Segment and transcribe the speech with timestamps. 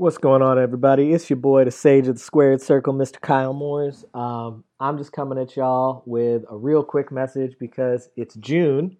[0.00, 1.12] What's going on, everybody?
[1.12, 3.20] It's your boy, the Sage of the Squared Circle, Mr.
[3.20, 4.04] Kyle Moores.
[4.14, 8.96] Um, I'm just coming at y'all with a real quick message because it's June,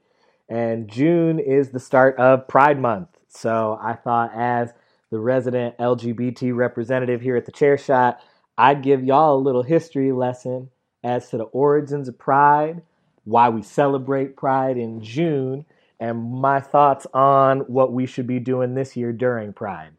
[0.48, 3.10] and June is the start of Pride Month.
[3.28, 4.72] So I thought, as
[5.12, 8.18] the resident LGBT representative here at the Chair Shot,
[8.58, 10.68] I'd give y'all a little history lesson
[11.04, 12.82] as to the origins of Pride,
[13.22, 15.64] why we celebrate Pride in June,
[16.00, 19.92] and my thoughts on what we should be doing this year during Pride.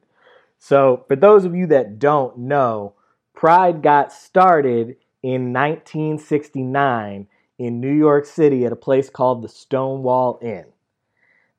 [0.59, 2.93] So, for those of you that don't know,
[3.33, 10.39] Pride got started in 1969 in New York City at a place called the Stonewall
[10.41, 10.65] Inn.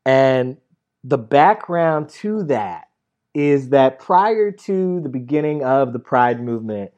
[0.04, 0.58] And
[1.02, 2.88] the background to that
[3.34, 6.92] is that prior to the beginning of the Pride movement,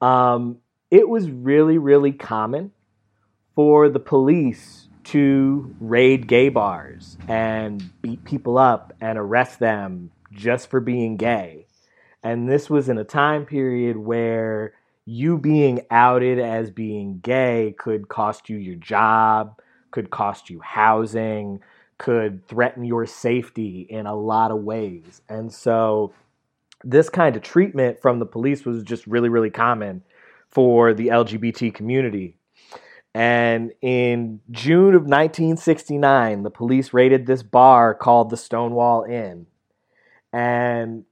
[0.00, 0.58] um,
[0.90, 2.72] it was really, really common
[3.54, 10.70] for the police to raid gay bars and beat people up and arrest them just
[10.70, 11.66] for being gay.
[12.22, 18.08] And this was in a time period where you being outed as being gay could
[18.08, 19.60] cost you your job,
[19.90, 21.60] could cost you housing,
[21.98, 25.22] could threaten your safety in a lot of ways.
[25.28, 26.12] And so
[26.84, 30.02] this kind of treatment from the police was just really, really common
[30.48, 32.36] for the LGBT community.
[33.14, 39.46] And in June of 1969, the police raided this bar called the Stonewall Inn.
[40.32, 41.04] And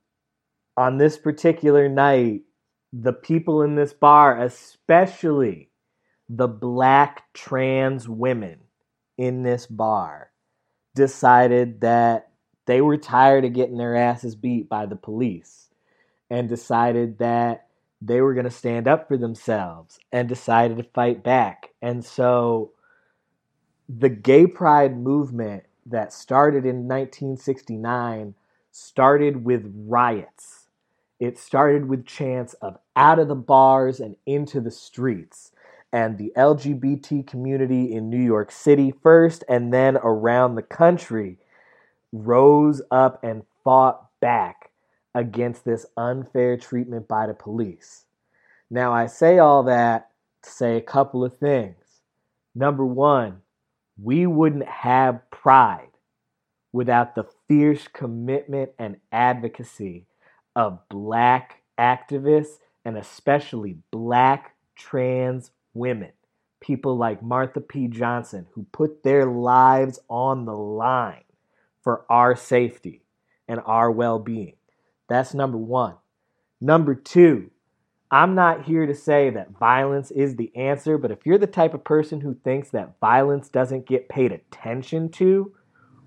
[0.76, 2.42] on this particular night,
[2.92, 5.70] the people in this bar, especially
[6.28, 8.60] the black trans women
[9.18, 10.30] in this bar,
[10.94, 12.30] decided that
[12.66, 15.70] they were tired of getting their asses beat by the police
[16.30, 17.66] and decided that
[18.00, 21.70] they were going to stand up for themselves and decided to fight back.
[21.82, 22.72] And so
[23.88, 28.34] the gay pride movement that started in 1969
[28.70, 30.68] started with riots.
[31.18, 35.52] It started with chants of out of the bars and into the streets.
[35.92, 41.38] And the LGBT community in New York City first and then around the country
[42.12, 44.70] rose up and fought back
[45.14, 48.04] against this unfair treatment by the police.
[48.70, 50.10] Now, I say all that
[50.42, 51.76] to say a couple of things.
[52.54, 53.42] Number one,
[54.00, 55.88] we wouldn't have pride
[56.72, 60.06] without the fierce commitment and advocacy
[60.54, 66.12] of black activists and especially black trans women.
[66.60, 67.88] People like Marsha P.
[67.88, 71.24] Johnson, who put their lives on the line
[71.82, 73.02] for our safety
[73.48, 74.54] and our well being.
[75.08, 75.96] That's number one.
[76.60, 77.50] Number two,
[78.12, 81.74] I'm not here to say that violence is the answer, but if you're the type
[81.74, 85.52] of person who thinks that violence doesn't get paid attention to,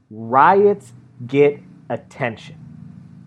[0.09, 0.93] riots
[1.27, 1.59] get
[1.89, 2.57] attention.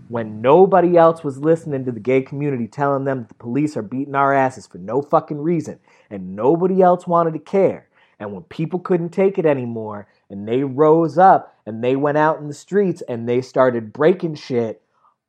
[0.08, 3.82] When nobody else was listening to the gay community telling them that the police are
[3.82, 5.80] beating our asses for no fucking reason,
[6.10, 7.88] and nobody else wanted to care,
[8.18, 12.38] and when people couldn't take it anymore, and they rose up and they went out
[12.38, 14.82] in the streets and they started breaking shit,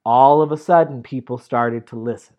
[0.05, 2.35] all of a sudden people started to listen.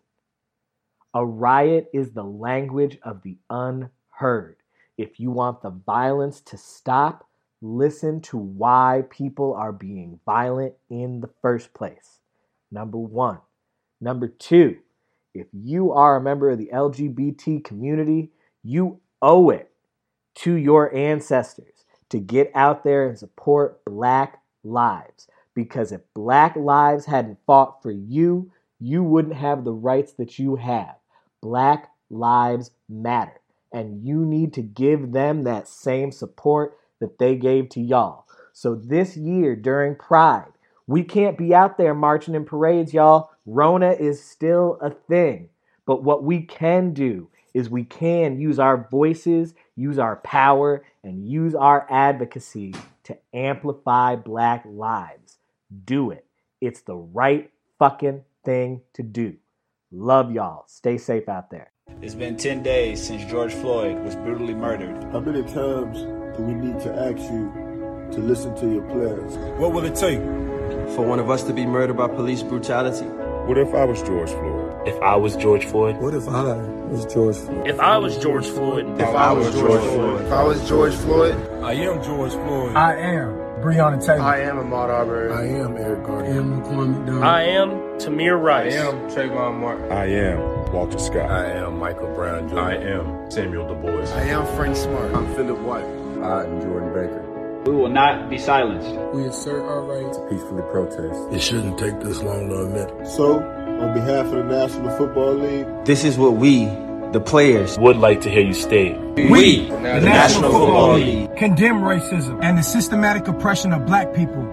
[1.13, 4.57] A riot is the language of the unheard.
[4.97, 7.28] If you want the violence to stop,
[7.61, 12.19] listen to why people are being violent in the first place.
[12.71, 13.39] Number one.
[14.01, 14.77] Number two,
[15.33, 18.31] if you are a member of the LGBT community,
[18.63, 19.71] you owe it
[20.35, 25.27] to your ancestors to get out there and support Black lives.
[25.53, 30.55] Because if Black lives hadn't fought for you, you wouldn't have the rights that you
[30.55, 30.95] have.
[31.41, 33.41] Black lives matter.
[33.73, 38.25] And you need to give them that same support that they gave to y'all.
[38.53, 40.51] So this year during Pride,
[40.87, 43.29] we can't be out there marching in parades, y'all.
[43.45, 45.49] Rona is still a thing.
[45.85, 51.27] But what we can do is we can use our voices, use our power, and
[51.27, 55.37] use our advocacy to amplify black lives.
[55.85, 56.25] Do it.
[56.61, 57.49] It's the right
[57.79, 59.35] fucking thing to do.
[59.91, 60.63] Love y'all.
[60.67, 61.71] Stay safe out there.
[62.01, 65.03] It's been 10 days since George Floyd was brutally murdered.
[65.11, 66.05] How many times
[66.39, 67.51] do we need to ask you
[68.13, 69.35] to listen to your prayers?
[69.59, 70.19] What will it take
[70.95, 73.05] for one of us to be murdered by police brutality?
[73.05, 74.87] What if I was George Floyd?
[74.87, 75.97] If I was George Floyd?
[75.97, 77.67] What if I was George Floyd?
[77.67, 79.01] If I was George Floyd?
[79.01, 80.21] If I was George Floyd?
[80.21, 81.35] If I was George Floyd?
[81.61, 82.75] I am George Floyd.
[82.75, 84.21] I am Breonna Taylor.
[84.21, 85.33] I am Ahmaud Arbery.
[85.33, 86.25] I am Eric Garner.
[86.25, 87.23] I am McCormick Dunn.
[87.23, 87.69] I am
[87.99, 88.73] Tamir Rice.
[88.73, 89.91] I am Trayvon Martin.
[89.91, 91.29] I am Walter Scott.
[91.29, 92.59] I am Michael Brown Jr.
[92.59, 94.15] I am Samuel DuBose.
[94.15, 95.13] I am Frank Smart.
[95.13, 95.98] I'm Philip White.
[96.23, 97.25] I am Jordan Baker.
[97.65, 98.89] We will not be silenced.
[99.13, 101.17] We assert our right to peacefully protest.
[101.31, 103.07] It shouldn't take this long to admit.
[103.07, 106.65] So, on behalf of the National Football League, this is what we,
[107.13, 108.97] the players, would like to hear you state.
[109.15, 114.13] We, we the, National, National Football League, condemn racism and the systematic oppression of black
[114.13, 114.43] people.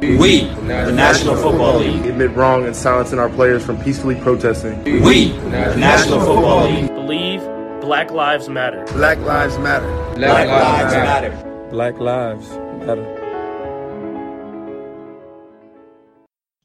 [0.00, 4.82] We, the National Football League, admit wrong and silencing our players from peacefully protesting.
[4.84, 7.40] We, the National Football League, believe
[7.82, 8.84] Black Lives Matter.
[8.92, 10.09] Black Lives Matter.
[10.20, 11.30] Black, Black Lives Matter.
[11.30, 11.70] matter.
[11.70, 12.50] Black Lives
[12.84, 13.16] Matter.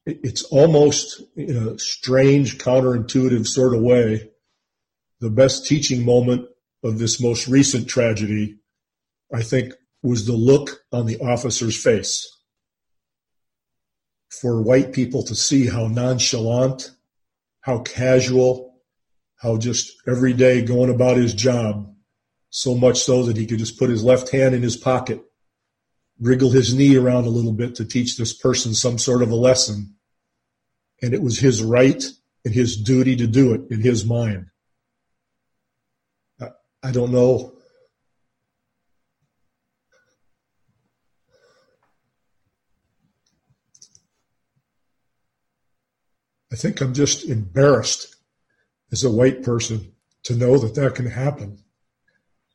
[0.06, 4.30] It's almost in a strange, counterintuitive sort of way.
[5.22, 6.50] The best teaching moment
[6.84, 8.58] of this most recent tragedy,
[9.34, 9.74] I think,
[10.04, 12.30] was the look on the officer's face.
[14.30, 16.92] For white people to see how nonchalant,
[17.62, 18.82] how casual,
[19.38, 21.95] how just every day going about his job,
[22.56, 25.22] so much so that he could just put his left hand in his pocket,
[26.22, 29.36] wriggle his knee around a little bit to teach this person some sort of a
[29.36, 29.94] lesson.
[31.02, 32.02] And it was his right
[32.46, 34.46] and his duty to do it in his mind.
[36.82, 37.56] I don't know.
[46.54, 48.16] I think I'm just embarrassed
[48.94, 49.92] as a white person
[50.24, 51.65] to know that that can happen,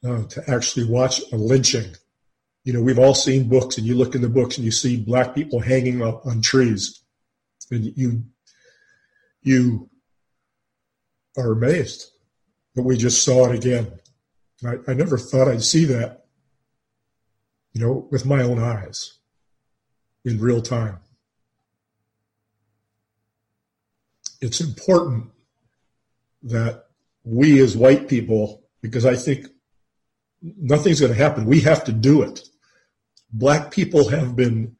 [0.05, 1.94] uh, to actually watch a lynching.
[2.64, 4.97] You know, we've all seen books, and you look in the books and you see
[4.97, 7.02] black people hanging up on trees,
[7.70, 8.25] and you
[9.43, 9.88] you
[11.37, 12.11] are amazed.
[12.75, 13.93] But we just saw it again.
[14.64, 16.26] I, I never thought I'd see that,
[17.73, 19.19] you know, with my own eyes
[20.25, 20.99] in real time.
[24.41, 25.31] It's important
[26.43, 26.87] that
[27.25, 29.46] we as white people, because I think
[30.42, 32.40] nothing's going to happen, we have to do it.
[33.32, 34.76] Black people have been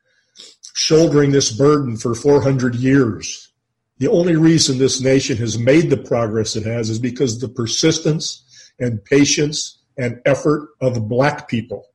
[0.75, 3.53] shouldering this burden for 400 years.
[3.99, 8.45] The only reason this nation has made the progress it has is because the persistence
[8.79, 11.87] and patience and effort of black people.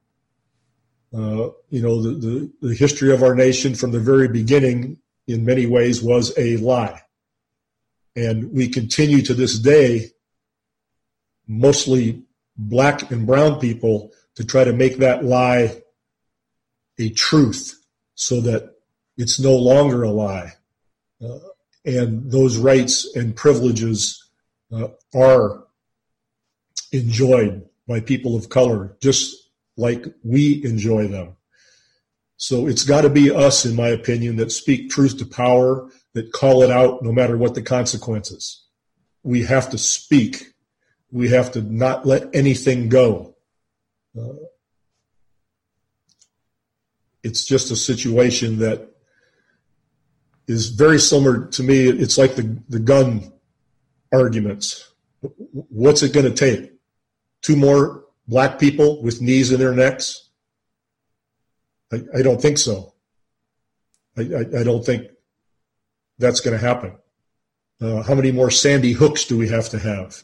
[1.14, 4.98] Uh, you know, the, the, the history of our nation from the very beginning,
[5.28, 7.02] in many ways, was a lie.
[8.16, 10.12] And we continue to this day,
[11.48, 12.25] mostly
[12.58, 15.82] black and brown people, to try to make that lie
[16.98, 17.82] a truth
[18.16, 18.76] so that
[19.18, 20.54] it's no longer a lie.
[21.24, 21.40] Uh,
[21.86, 24.30] and those rights and privileges
[24.72, 25.66] uh, are
[26.92, 31.36] enjoyed by people of color just like we enjoy them.
[32.38, 36.34] So it's got to be us, in my opinion, that speak truth to power, that
[36.34, 38.64] call it out no matter what the consequences.
[39.24, 40.54] We have to speak.
[41.12, 43.36] We have to not let anything go.
[44.18, 44.34] Uh,
[47.24, 48.92] it's just a situation that
[50.48, 51.88] is very similar to me.
[51.88, 53.34] It's like the, the gun
[54.14, 54.94] arguments.
[55.52, 56.72] What's it going to take?
[57.42, 60.30] Two more black people with knees in their necks?
[61.92, 62.94] I, I don't think so.
[64.18, 65.08] I, I, I, don't think
[66.18, 66.96] that's going to happen.
[67.82, 70.24] Uh, how many more Sandy Hooks do we have to have?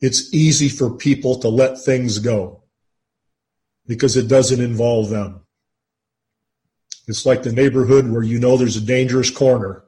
[0.00, 2.62] It's easy for people to let things go
[3.86, 5.40] because it doesn't involve them.
[7.06, 9.84] It's like the neighborhood where you know there's a dangerous corner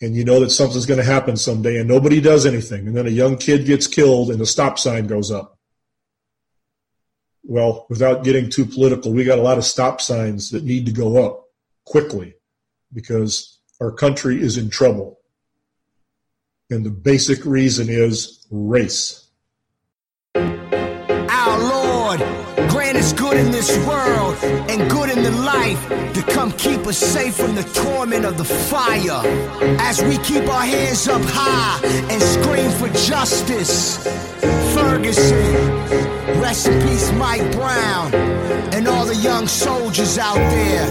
[0.00, 2.86] and you know that something's going to happen someday and nobody does anything.
[2.86, 5.58] And then a young kid gets killed and the stop sign goes up.
[7.42, 10.92] Well, without getting too political, we got a lot of stop signs that need to
[10.92, 11.44] go up
[11.84, 12.34] quickly
[12.92, 15.15] because our country is in trouble.
[16.68, 19.28] And the basic reason is race.
[20.34, 22.18] Our Lord,
[22.70, 26.98] grant us good in this world and good in the life to come keep us
[26.98, 29.22] safe from the torment of the fire.
[29.78, 31.80] As we keep our hands up high
[32.10, 34.04] and scream for justice.
[34.74, 35.54] Ferguson,
[36.40, 38.10] rest in peace, Mike Brown,
[38.76, 40.86] and all the young soldiers out there.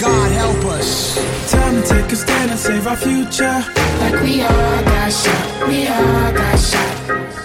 [0.00, 1.14] God help us.
[1.52, 3.58] Time to take a stand and save our future.
[4.00, 6.92] Like we all got shot, we all got shot.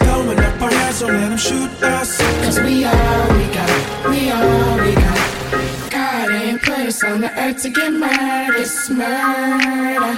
[0.04, 2.18] Throwing up our hands, don't let them shoot us.
[2.44, 5.92] Cause we all we got, we all we got.
[5.92, 6.88] God ain't playing.
[6.88, 8.62] us on the earth to get murdered.
[8.62, 10.16] It's murder.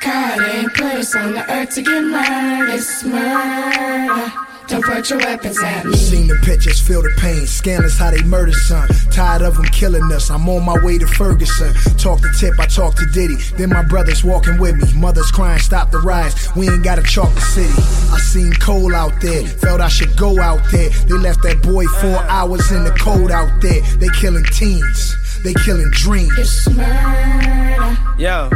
[0.00, 2.74] God ain't put us on the earth to get murdered.
[2.74, 4.47] It's murder.
[4.68, 5.96] Don't point your weapons at me.
[5.96, 7.46] Seen the pictures, feel the pain.
[7.46, 8.86] Scandalous how they murder son.
[9.10, 10.30] Tired of them killing us.
[10.30, 11.72] I'm on my way to Ferguson.
[11.96, 13.36] Talk to Tip, I talk to Diddy.
[13.56, 14.92] Then my brothers walking with me.
[14.92, 16.54] Mothers crying, stop the riots.
[16.54, 17.72] We ain't gotta chalk the city.
[18.12, 19.46] I seen Cole out there.
[19.46, 20.90] Felt I should go out there.
[20.90, 23.80] They left that boy four hours in the cold out there.
[23.96, 25.16] They killing teens.
[25.44, 26.36] They killing dreams.
[26.36, 27.96] It's murder.
[28.18, 28.50] Yo,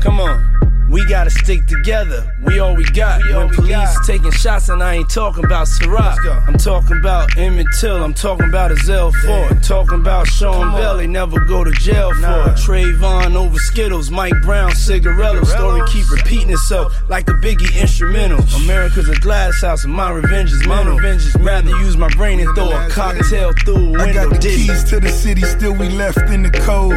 [0.00, 0.58] come on.
[0.88, 2.34] We gotta stick together.
[2.42, 3.22] We all we got.
[3.22, 4.06] We when we police got.
[4.06, 6.16] taking shots, and I ain't talking about Ciroc.
[6.48, 8.02] I'm talking about Emmett Till.
[8.02, 9.62] I'm talking about Ezell Ford.
[9.62, 10.96] Talking about Sean Bell.
[10.96, 12.46] They never go to jail for Nah.
[12.52, 12.56] it.
[12.56, 14.10] Trayvon over Skittles.
[14.10, 15.44] Mike Brown cigarello.
[15.46, 18.42] Story keep repeating itself like a Biggie instrumental.
[18.62, 20.96] America's a glass house, and my revenge is mental.
[20.96, 24.04] revenge is rather use my brain and throw a cocktail through a window.
[24.04, 26.94] I got the keys to the city, still we left in the cold.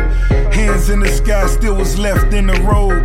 [0.53, 3.01] Hands in the sky, still was left in the road.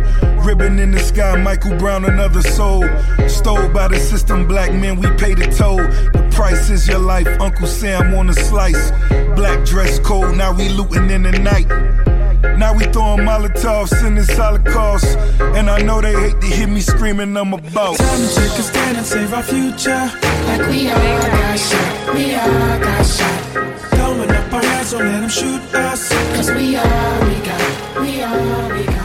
[0.47, 2.81] Ribbon in the sky, Michael Brown, another soul.
[3.27, 5.75] Stole by the system, black men, we pay the toll.
[5.75, 8.91] The price is your life, Uncle Sam on a slice.
[9.35, 11.67] Black dress code, now we looting in the night.
[12.57, 15.17] Now we throwing Molotovs in this Holocaust.
[15.57, 17.97] And I know they hate to hear me screaming, I'm about.
[17.97, 20.09] Time to take a stand and save our future.
[20.47, 22.15] Like we all got shot.
[22.15, 23.41] We all got shot.
[23.91, 26.07] Throwing up our hands, don't let them shoot us.
[26.37, 28.01] Cause we all we got.
[28.01, 28.96] We all we got.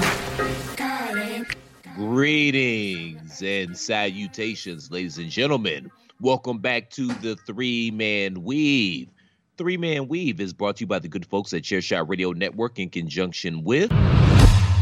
[2.14, 5.90] Greetings and salutations, ladies and gentlemen.
[6.21, 9.09] Welcome back to the Three Man Weave.
[9.57, 12.78] Three Man Weave is brought to you by the good folks at Chairshot Radio Network
[12.78, 13.88] in conjunction with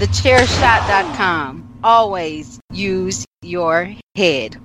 [0.01, 1.79] TheChairShot.com.
[1.85, 4.57] Always use your head.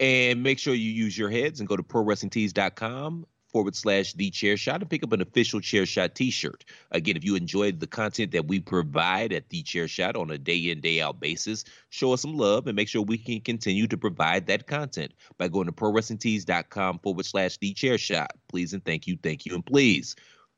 [0.00, 4.56] And make sure you use your heads and go to prowrestlingtees.com forward slash the chair
[4.56, 6.64] shot and pick up an official chair shot t-shirt.
[6.90, 10.38] Again, if you enjoyed the content that we provide at the chair shot on a
[10.38, 13.86] day in, day out basis, show us some love and make sure we can continue
[13.86, 18.32] to provide that content by going to prowrestlingtees.com forward slash the chair shot.
[18.48, 20.14] Please and thank you, thank you, and please.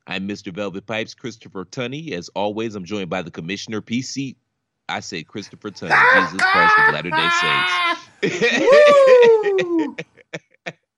[0.06, 0.52] I'm Mr.
[0.52, 2.12] Velvet Pipes, Christopher Tunney.
[2.12, 4.34] As always, I'm joined by the Commissioner PC.
[4.88, 7.28] I said Christopher Tunney, Jesus Christ of Latter day
[8.26, 10.06] Saints.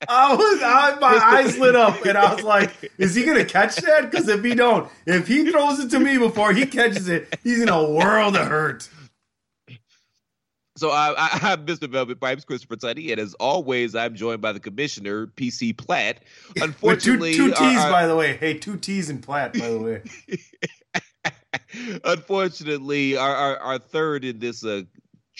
[0.08, 3.76] I was, I, my eyes lit up, and I was like, "Is he gonna catch
[3.76, 4.10] that?
[4.10, 7.60] Because if he don't, if he throws it to me before he catches it, he's
[7.62, 8.88] in a world of hurt."
[10.76, 11.88] So I, I, I'm Mr.
[11.88, 16.20] Velvet Pipes, Christopher Tunney, and as always, I'm joined by the Commissioner, PC Platt.
[16.48, 18.36] With two, Unfortunately, two T's, our- our- by the way.
[18.36, 20.02] Hey, two T's in Platt, by the way.
[22.04, 24.82] Unfortunately, our, our, our third in this uh,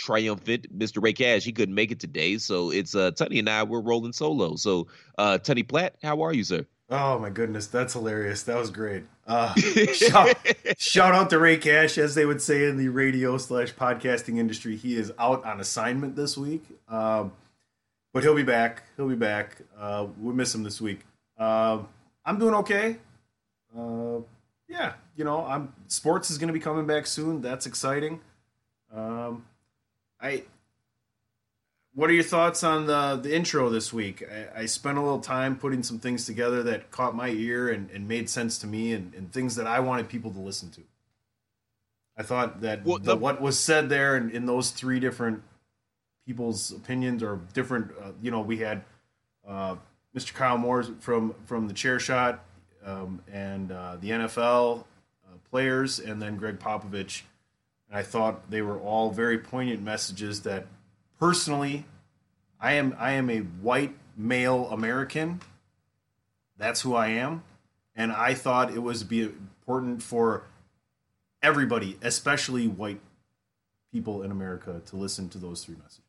[0.03, 1.03] triumphant, Mr.
[1.03, 2.39] Rey Cash, he couldn't make it today.
[2.39, 4.57] So it's uh, Tunney and I, we're rolling solo.
[4.57, 6.67] So, uh, Tunney Platt, how are you, sir?
[6.91, 8.43] Oh my goodness, that's hilarious.
[8.43, 9.05] That was great.
[9.27, 9.55] Uh,
[9.95, 10.37] shout,
[10.77, 14.77] shout out to Rey Cash, as they would say in the radio slash podcasting industry.
[14.77, 17.33] He is out on assignment this week, um,
[18.13, 18.83] but he'll be back.
[18.97, 19.57] He'll be back.
[19.79, 21.01] Uh, we'll miss him this week.
[21.39, 21.79] Uh,
[22.27, 22.99] I'm doing okay.
[23.75, 24.19] Uh,
[24.69, 27.41] yeah, you know, I'm sports is going to be coming back soon.
[27.41, 28.21] That's exciting.
[28.95, 29.47] Um,
[30.23, 30.45] I
[31.95, 34.23] what are your thoughts on the the intro this week?
[34.55, 37.91] I, I spent a little time putting some things together that caught my ear and,
[37.91, 40.81] and made sense to me, and, and things that I wanted people to listen to.
[42.17, 45.43] I thought that Well, the, the- what was said there in, in those three different
[46.27, 48.83] people's opinions or different, uh, you know, we had
[49.47, 49.75] uh,
[50.17, 50.33] Mr.
[50.33, 52.45] Kyle Moore from from the Chair Shot
[52.87, 57.23] um, and uh, the NFL uh, players, and then Gregg Popovich.
[57.93, 60.65] And I thought they were all very poignant messages that
[61.21, 61.85] personally
[62.59, 65.43] I am I am a white male American.
[66.57, 67.43] That's who I am.
[67.95, 70.45] And I thought it was be important for
[71.43, 73.01] everybody, especially white
[73.93, 76.01] people in America, to listen to those three messages.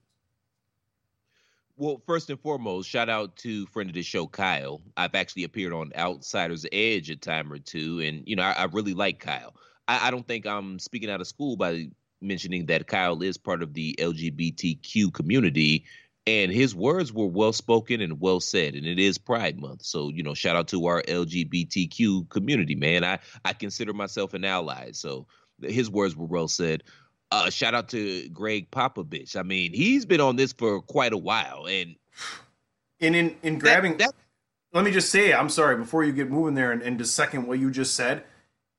[1.76, 4.80] Well, first and foremost, shout out to friend of the show, Kyle.
[4.96, 8.64] I've actually appeared on Outsider's Edge a time or two, and you know I, I
[8.66, 9.54] really like Kyle.
[9.88, 11.90] I, I don't think I'm speaking out of school by
[12.22, 15.86] mentioning that Kyle is part of the LGBTQ community,
[16.26, 20.10] and his words were well spoken and well said, and it is Pride Month, so
[20.10, 23.04] you know shout out to our LGBTQ community, man.
[23.04, 25.28] I I consider myself an ally, so
[25.62, 26.84] his words were well said.
[27.32, 29.36] Uh, shout out to Gregg Popovich.
[29.36, 31.96] I mean, he's been on this for quite a while, and
[33.04, 34.14] And in, in grabbing, that,
[34.72, 37.48] let me just say, I'm sorry, before you get moving there and, and to second
[37.48, 38.24] what you just said,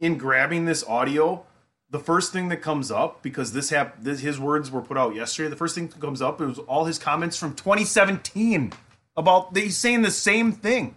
[0.04, 1.46] in grabbing this audio,
[1.88, 5.14] the first thing that comes up, because this hap- this, his words were put out
[5.14, 8.74] yesterday, the first thing that comes up is all his comments from 2017
[9.16, 10.94] about he's saying the same thing.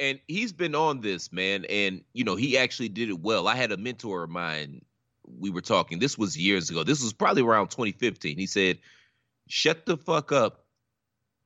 [0.00, 1.64] And he's been on this, man.
[1.66, 3.46] And, you know, he actually did it well.
[3.46, 4.84] I had a mentor of mine.
[5.38, 6.00] We were talking.
[6.00, 6.82] This was years ago.
[6.82, 8.36] This was probably around 2015.
[8.36, 8.78] He said,
[9.46, 10.64] shut the fuck up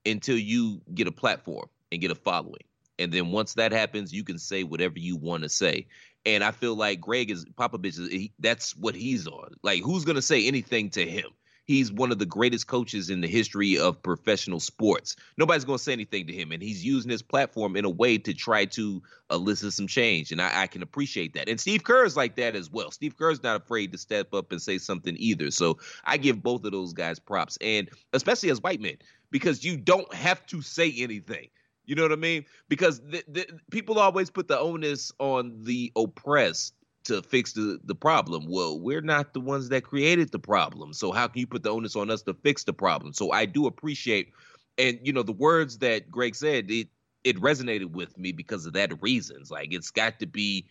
[0.06, 2.64] until you get a platform and get a following.
[2.98, 5.86] And then once that happens, you can say whatever you want to say.
[6.26, 7.98] And I feel like Gregg is Popovich.
[7.98, 9.54] Is, he, that's what he's on.
[9.62, 11.30] Like, who's gonna say anything to him?
[11.64, 15.16] He's one of the greatest coaches in the history of professional sports.
[15.36, 18.34] Nobody's gonna say anything to him, and he's using his platform in a way to
[18.34, 20.32] try to elicit some change.
[20.32, 21.48] And I, I can appreciate that.
[21.48, 22.90] And Steve Kerr is like that as well.
[22.90, 25.50] Steve Kerr's not afraid to step up and say something either.
[25.50, 28.96] So I give both of those guys props, and especially as white men,
[29.30, 31.48] because you don't have to say anything.
[31.88, 32.44] You know what I mean?
[32.68, 37.94] Because the, the, people always put the onus on the oppressed to fix the, the
[37.94, 38.46] problem.
[38.46, 40.92] Well, we're not the ones that created the problem.
[40.92, 43.14] So how can you put the onus on us to fix the problem?
[43.14, 44.32] So I do appreciate
[44.78, 46.88] and you know the words that Gregg said, it
[47.24, 49.50] it resonated with me because of that reasons.
[49.50, 50.66] Like it's got to be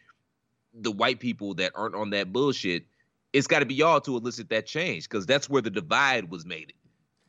[0.74, 2.86] the white people that aren't on that bullshit.
[3.34, 6.46] It's got to be y'all to elicit that change because that's where the divide was
[6.46, 6.74] made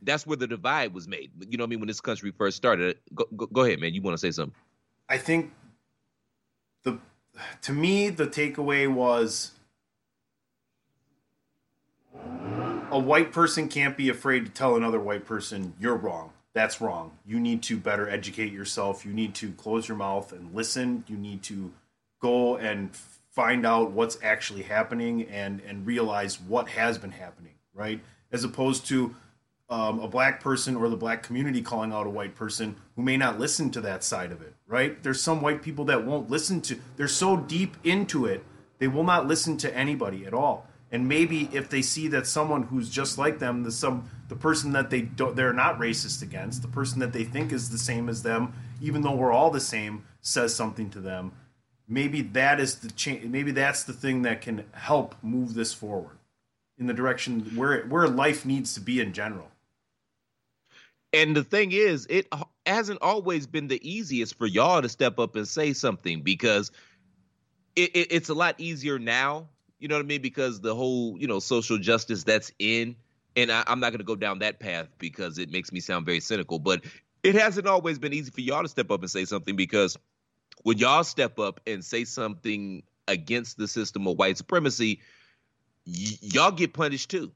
[0.03, 1.31] that's where the divide was made.
[1.49, 1.81] You know what I mean?
[1.81, 2.97] When this country first started.
[2.97, 3.95] Uh, go, go, go ahead, man.
[3.95, 4.55] You want to say something?
[5.09, 5.53] I think
[6.85, 6.99] the
[7.63, 9.53] to me the takeaway was
[12.91, 16.33] a white person can't be afraid to tell another white person you're wrong.
[16.55, 17.13] That's wrong.
[17.27, 19.07] You need to better educate yourself.
[19.07, 21.05] You need to close your mouth and listen.
[21.07, 21.73] You need to
[22.21, 22.91] go and
[23.31, 28.01] find out what's actually happening and and realize what has been happening, right?
[28.33, 29.15] As opposed to
[29.71, 33.17] um, a black person or the black community calling out a white person who may
[33.17, 35.03] not listen to that side of it, right?
[35.03, 38.45] There's some white people that won't listen to, they're so deep into it,
[38.79, 40.67] they will not listen to anybody at all.
[40.91, 44.73] And maybe if they see that someone who's just like them, the some the person
[44.73, 48.09] that they don't they're not racist against, the person that they think is the same
[48.09, 51.33] as them, even though we're all the same, says something to them,
[51.87, 53.25] maybe that is the change.
[53.25, 56.17] Maybe that's the thing that can help move this forward
[56.79, 59.51] in the direction where where life needs to be in general.
[61.13, 62.33] And the thing is, it
[62.67, 66.71] hasn't always been the easiest for y'all to step up and say something because
[67.77, 69.49] it, it, it's a lot easier now.
[69.79, 70.23] You know what I mean?
[70.23, 72.97] Because the whole, you know, social justice that's in,
[73.37, 76.05] and I, I'm not going to go down that path because it makes me sound
[76.05, 76.85] very cynical, but
[77.23, 79.97] it hasn't always been easy for y'all to step up and say something because
[80.63, 85.01] when y'all step up and say something against the system of white supremacy,
[85.87, 87.33] y- y'all get punished too.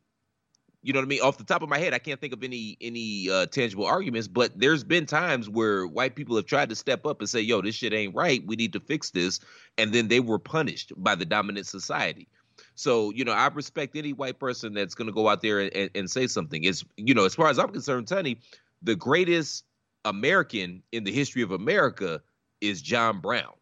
[0.83, 1.21] You know what I mean?
[1.21, 4.27] Off the top of my head, I can't think of any any uh, tangible arguments,
[4.27, 7.63] but there's been times where white people have tried to step up and say, "Yo,
[7.63, 8.43] this shit ain't right.
[8.45, 9.39] We need to fix this,"
[9.79, 12.29] and then they were punished by the dominant society.
[12.75, 15.91] So, you know, I respect any white person that's going to go out there and,
[15.95, 16.65] and, say something.
[16.65, 18.39] It's, you know, as far as I'm concerned, Tony,
[18.83, 19.65] the greatest
[20.05, 22.23] American in the history of America
[22.61, 23.53] is John Brown.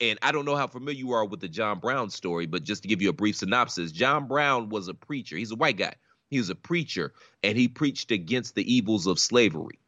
[0.00, 2.82] And I don't know how familiar you are with the John Brown story, but just
[2.82, 5.36] to give you a brief synopsis, John Brown was a preacher.
[5.36, 5.94] He's a white guy.
[6.30, 9.78] He was a preacher and he preached against the evils of slavery.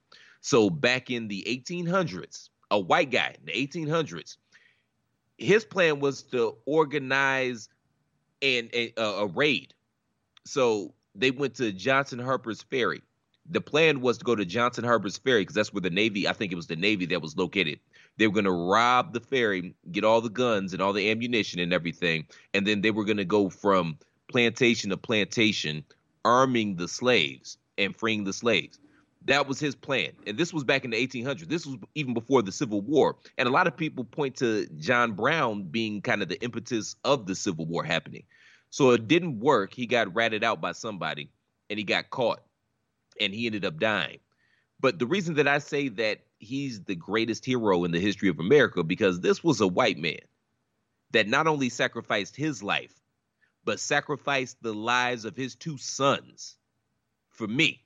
[0.41, 4.37] So back in the 1800s, a white guy in the 1800s,
[5.39, 7.69] his plan was to organize
[8.43, 9.75] an, a, a raid.
[10.45, 13.03] So they went to Johnson Harper's Ferry.
[13.49, 16.33] The plan was to go to Johnson Harper's Ferry because that's where the Navy, I
[16.33, 17.81] think it was the Navy that was located.
[18.17, 21.61] They were going to rob the ferry, get all the guns and all the ammunition
[21.61, 22.27] and everything.
[22.55, 25.85] And then they were going to go from plantation to plantation
[26.27, 28.81] arming the slaves and freeing the slaves.
[29.27, 30.11] That was his plan.
[30.27, 31.49] And this was back in the 1800s.
[31.49, 33.17] This was even before the Civil War.
[33.39, 37.27] And a lot of people point to John Brown being kind of the impetus of
[37.27, 38.25] the Civil War happening.
[38.71, 39.73] So it didn't work.
[39.73, 41.31] He got ratted out by somebody
[41.71, 42.41] and he got caught
[43.21, 44.19] and he ended up dying.
[44.81, 48.41] But the reason that I say that he's the greatest hero in the history of
[48.41, 50.21] America because this was a white man
[51.13, 52.96] that not only sacrificed his life
[53.67, 56.57] but sacrificed the lives of his two sons
[57.29, 57.83] for me.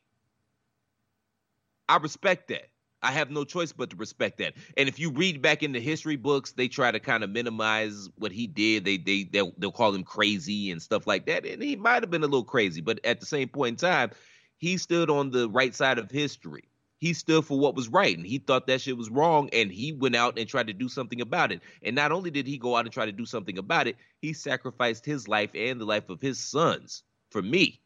[1.89, 2.69] I respect that.
[3.03, 4.53] I have no choice but to respect that.
[4.77, 8.11] And if you read back in the history books, they try to kind of minimize
[8.17, 8.85] what he did.
[8.85, 11.47] They they they'll, they'll call him crazy and stuff like that.
[11.47, 14.11] And he might have been a little crazy, but at the same point in time,
[14.59, 16.70] he stood on the right side of history
[17.01, 19.93] he stood for what was right and he thought that shit was wrong and he
[19.93, 21.63] went out and tried to do something about it.
[21.83, 24.35] And not only did he go out and try to do something about it, he
[24.35, 27.81] sacrificed his life and the life of his sons for me.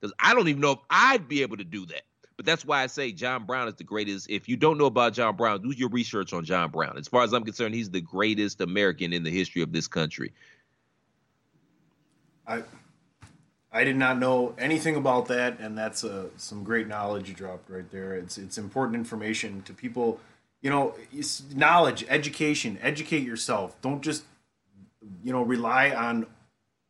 [0.00, 2.02] Because I don't even know if I'd be able to do that.
[2.36, 4.28] But that's why I say John Brown is the greatest.
[4.28, 6.96] If you don't know about John Brown, do your research on John Brown.
[6.98, 10.32] As far as I'm concerned, he's the greatest American in the history of this country.
[12.46, 12.62] I
[13.74, 17.68] I did not know anything about that, and that's uh, some great knowledge you dropped
[17.68, 18.14] right there.
[18.14, 20.20] It's it's important information to people.
[20.62, 20.94] you know,
[21.54, 23.78] knowledge, education, educate yourself.
[23.82, 24.24] Don't just,
[25.22, 26.26] you know, rely on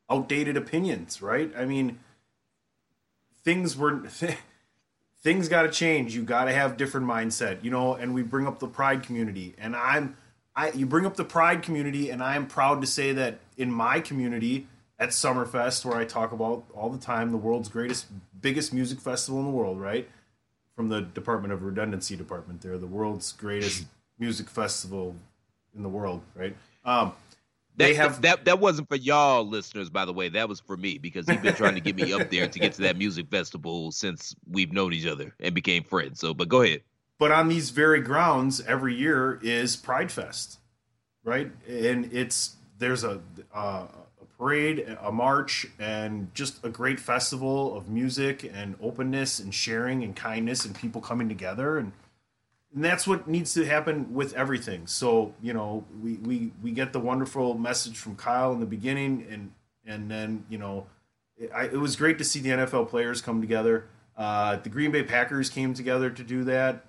[0.09, 1.51] outdated opinions, right?
[1.59, 1.99] I mean,
[3.43, 4.03] things were
[5.23, 6.15] things got to change.
[6.15, 7.95] You got to have different mindset, you know.
[7.95, 10.17] And we bring up the pride community, and I'm,
[10.55, 13.73] I you bring up the pride community, and I am proud to say that in
[13.73, 14.69] my community
[15.05, 18.07] at Summerfest, where I talk about all the time, the world's greatest,
[18.41, 20.09] biggest music festival in the world, right?
[20.75, 23.85] From the Department of Redundancy Department, there, the world's greatest
[24.19, 25.15] music festival
[25.77, 26.57] in the world, right?
[26.87, 27.13] Um,
[27.77, 30.31] they that, have that that wasn't for y'all listeners, by the way.
[30.31, 32.73] That was for me because he's been trying to get me up there to get
[32.75, 36.19] to that music festival since we've known each other and became friends.
[36.19, 36.81] So, but go ahead.
[37.19, 40.61] But on these very grounds, every year is Pride Fest,
[41.25, 41.51] right?
[41.69, 43.21] And it's there's a
[43.55, 44.04] uh, a
[44.39, 50.15] parade, a march, and just a great festival of music and openness and sharing and
[50.17, 51.93] kindness and people coming together and
[52.75, 54.87] and that's what needs to happen with everything.
[54.87, 59.27] So you know, we we we get the wonderful message from Kyle in the beginning,
[59.31, 59.53] and
[59.87, 60.87] and then you know,
[61.37, 63.87] it, I, it was great to see the NFL players come together.
[64.17, 66.85] Uh, the Green Bay Packers came together to do that,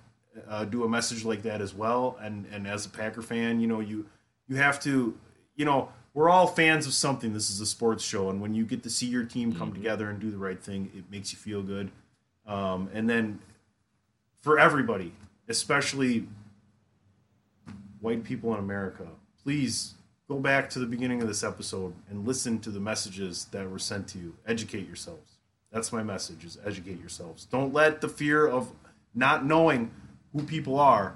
[0.48, 2.18] uh, do a message like that as well.
[2.20, 4.08] And and as a Packer fan, you know, you
[4.48, 5.16] you have to,
[5.56, 7.34] you know, we're all fans of something.
[7.34, 9.84] This is a sports show, and when you get to see your team come mm-hmm.
[9.84, 11.92] together and do the right thing, it makes you feel good.
[12.48, 13.40] Um, and then
[14.42, 15.12] for everybody,
[15.50, 16.26] especially
[18.00, 19.08] white people in America,
[19.44, 19.96] please
[20.30, 23.78] go back to the beginning of this episode and listen to the messages that were
[23.78, 24.36] sent to you.
[24.48, 25.34] Educate yourselves.
[25.70, 27.44] That's my message is educate yourselves.
[27.46, 28.72] Don't let the fear of
[29.14, 29.92] not knowing
[30.32, 31.16] who people are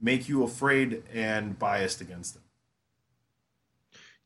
[0.00, 2.42] make you afraid and biased against them.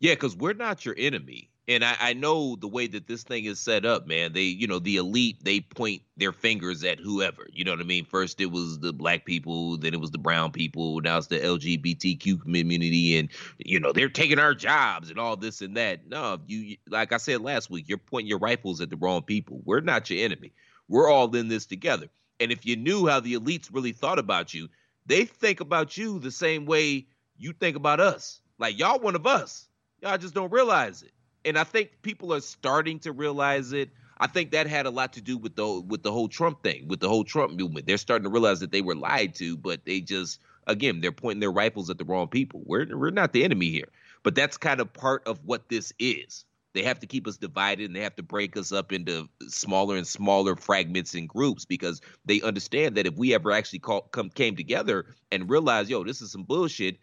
[0.03, 3.45] Yeah, because we're not your enemy and I, I, know the way that this thing
[3.45, 4.33] is set up, man.
[4.33, 7.47] They, you know, the elite, they point their fingers at whoever.
[7.53, 8.05] You know what I mean?
[8.05, 11.39] First it was the black people, then it was the brown people, now it's the
[11.39, 16.07] LGBTQ community, and you know they're taking our jobs and all this and that.
[16.09, 19.63] No, you, like I said last week, you're pointing your rifles at the wrong people.
[19.65, 20.53] We're not your enemy.
[20.89, 22.09] We're all in this together.
[22.41, 24.69] And if you knew how the elites really thought about you,
[25.07, 27.07] they think about you the same way
[27.39, 28.41] you think about us.
[28.59, 29.69] Like y'all one of us.
[30.03, 31.13] Y'all just don't realize it
[31.45, 33.91] and I think people are starting to realize it.
[34.19, 36.87] I think that had a lot to do with the with the whole Trump thing,
[36.89, 37.87] with the whole Trump movement.
[37.87, 41.41] They're starting to realize that they were lied to, but they just again they're pointing
[41.41, 42.63] their rifles at the wrong people.
[42.65, 43.89] We're we're not the enemy here,
[44.23, 46.45] but that's kind of part of what this is.
[46.75, 49.97] They have to keep us divided and they have to break us up into smaller
[49.97, 54.31] and smaller fragments and groups because they understand that if we ever actually call, come
[54.31, 56.97] came together and realize, yo, this is some bullshit,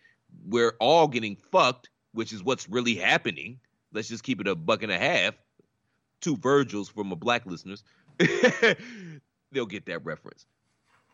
[0.47, 3.60] we're all getting fucked, which is what's really happening
[3.93, 5.36] let's just keep it a buck and a half.
[6.22, 7.84] Two Virgils for my black listeners.
[9.52, 10.45] They'll get that reference.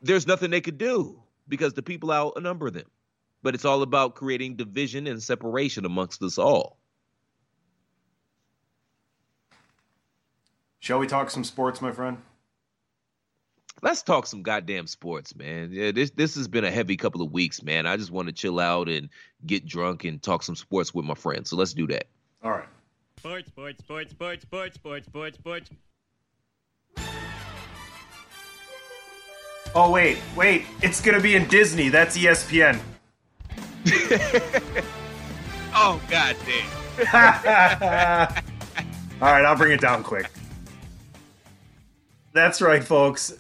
[0.02, 2.88] There's nothing they could do because the people outnumber them.
[3.44, 6.80] But it's all about creating division and separation amongst us all.
[10.80, 12.18] Shall we talk some sports, my friend?
[13.82, 15.70] Let's talk some goddamn sports, man.
[15.72, 17.86] Yeah, this this has been a heavy couple of weeks, man.
[17.86, 19.10] I just want to chill out and
[19.46, 21.50] get drunk and talk some sports with my friends.
[21.50, 22.08] So let's do that.
[22.44, 22.68] All right.
[23.18, 25.70] Sports, sports, sports, sports, sports, sports, sports, sports.
[29.78, 30.64] Oh wait, wait!
[30.82, 31.90] It's gonna be in Disney.
[31.90, 32.80] That's ESPN.
[35.76, 36.66] oh god damn!
[39.22, 40.32] All right, I'll bring it down quick.
[42.32, 43.34] That's right, folks.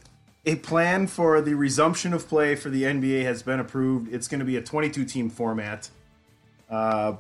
[0.47, 4.13] A plan for the resumption of play for the NBA has been approved.
[4.13, 5.89] It's going to be a 22 team format.
[6.69, 7.15] Uh,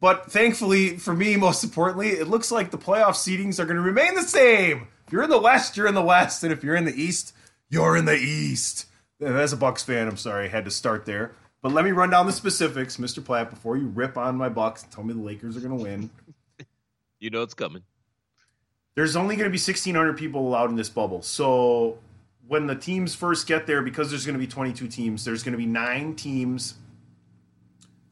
[0.00, 3.82] but thankfully, for me, most importantly, it looks like the playoff seedings are going to
[3.82, 4.88] remain the same.
[5.06, 7.34] If you're in the West, you're in the West, and if you're in the East,
[7.68, 8.86] you're in the East.
[9.20, 11.32] As a Bucks fan, I'm sorry I had to start there.
[11.62, 13.22] But let me run down the specifics, Mr.
[13.22, 15.84] Platt, before you rip on my Bucks and tell me the Lakers are going to
[15.84, 16.10] win.
[17.18, 17.82] you know it's coming.
[18.94, 21.22] There's only going to be 1,600 people allowed in this bubble.
[21.22, 21.98] So
[22.50, 25.52] when the teams first get there, because there's going to be 22 teams, there's going
[25.52, 26.74] to be nine teams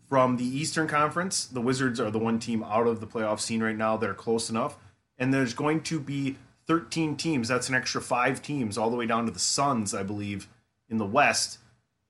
[0.08, 1.46] from the Eastern Conference.
[1.46, 4.14] The Wizards are the one team out of the playoff scene right now that are
[4.14, 4.76] close enough.
[5.18, 6.36] And there's going to be
[6.68, 7.48] 13 teams.
[7.48, 10.46] That's an extra five teams, all the way down to the Suns, I believe,
[10.88, 11.58] in the West.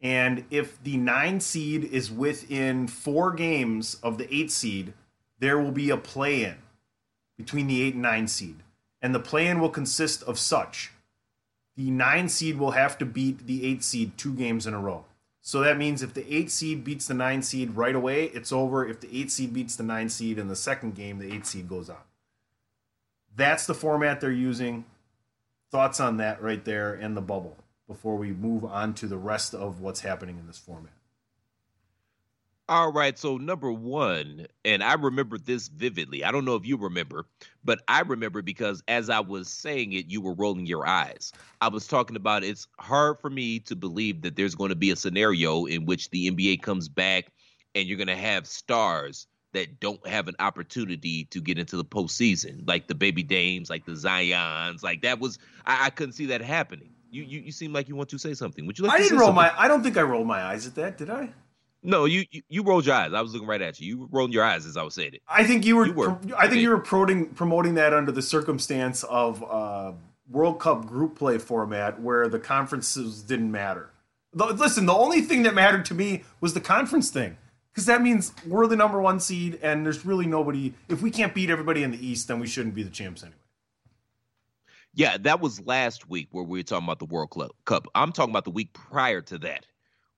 [0.03, 4.93] And if the nine seed is within four games of the eight seed,
[5.39, 6.57] there will be a play in
[7.39, 8.57] between the eight and nine seed.
[9.01, 10.91] And the play in will consist of such
[11.79, 15.05] the nine seed will have to beat the eight seed two games in a row.
[15.41, 18.85] So that means if the eight seed beats the nine seed right away, it's over.
[18.85, 21.69] If the eight seed beats the nine seed in the second game, the eight seed
[21.69, 22.03] goes on.
[23.37, 24.87] That's the format they're using.
[25.71, 27.57] Thoughts on that right there and the bubble.
[27.89, 30.93] before we move on to the rest of what's happening in this format.
[32.71, 36.23] All right, so number one, and I remember this vividly.
[36.23, 37.25] I don't know if you remember,
[37.65, 41.33] but I remember because as I was saying it, you were rolling your eyes.
[41.63, 44.91] I was talking about it's hard for me to believe that there's going to be
[44.91, 47.33] a scenario in which the NBA comes back
[47.75, 51.85] and you're going to have stars that don't have an opportunity to get into the
[51.87, 56.27] postseason, like the baby dames, like the Zions, like that was I, I couldn't see
[56.27, 56.91] that happening.
[57.11, 58.67] You, you you seem like you want to say something.
[58.67, 59.01] Would you like?
[59.01, 59.37] I didn't roll something?
[59.37, 59.59] my.
[59.59, 60.99] I don't think I rolled my eyes at that.
[60.99, 61.31] Did I?
[61.83, 63.13] No, you, you you rolled your eyes.
[63.13, 63.87] I was looking right at you.
[63.87, 65.23] You rolled your eyes as I was saying it.
[65.29, 65.87] I think you were.
[65.87, 66.19] You were.
[66.37, 69.93] I think you were promoting promoting that under the circumstance of uh,
[70.29, 73.91] World Cup group play format where the conferences didn't matter.
[74.33, 77.37] The- listen, the only thing that mattered to me was the conference thing
[77.73, 80.75] because that means we're the number one seed and there's really nobody.
[80.89, 83.37] If we can't beat everybody in the East, then we shouldn't be the champs anyway.
[84.95, 87.87] Yeah, that was last week where we were talking about the World Club Cup.
[87.95, 89.65] I'm talking about the week prior to that,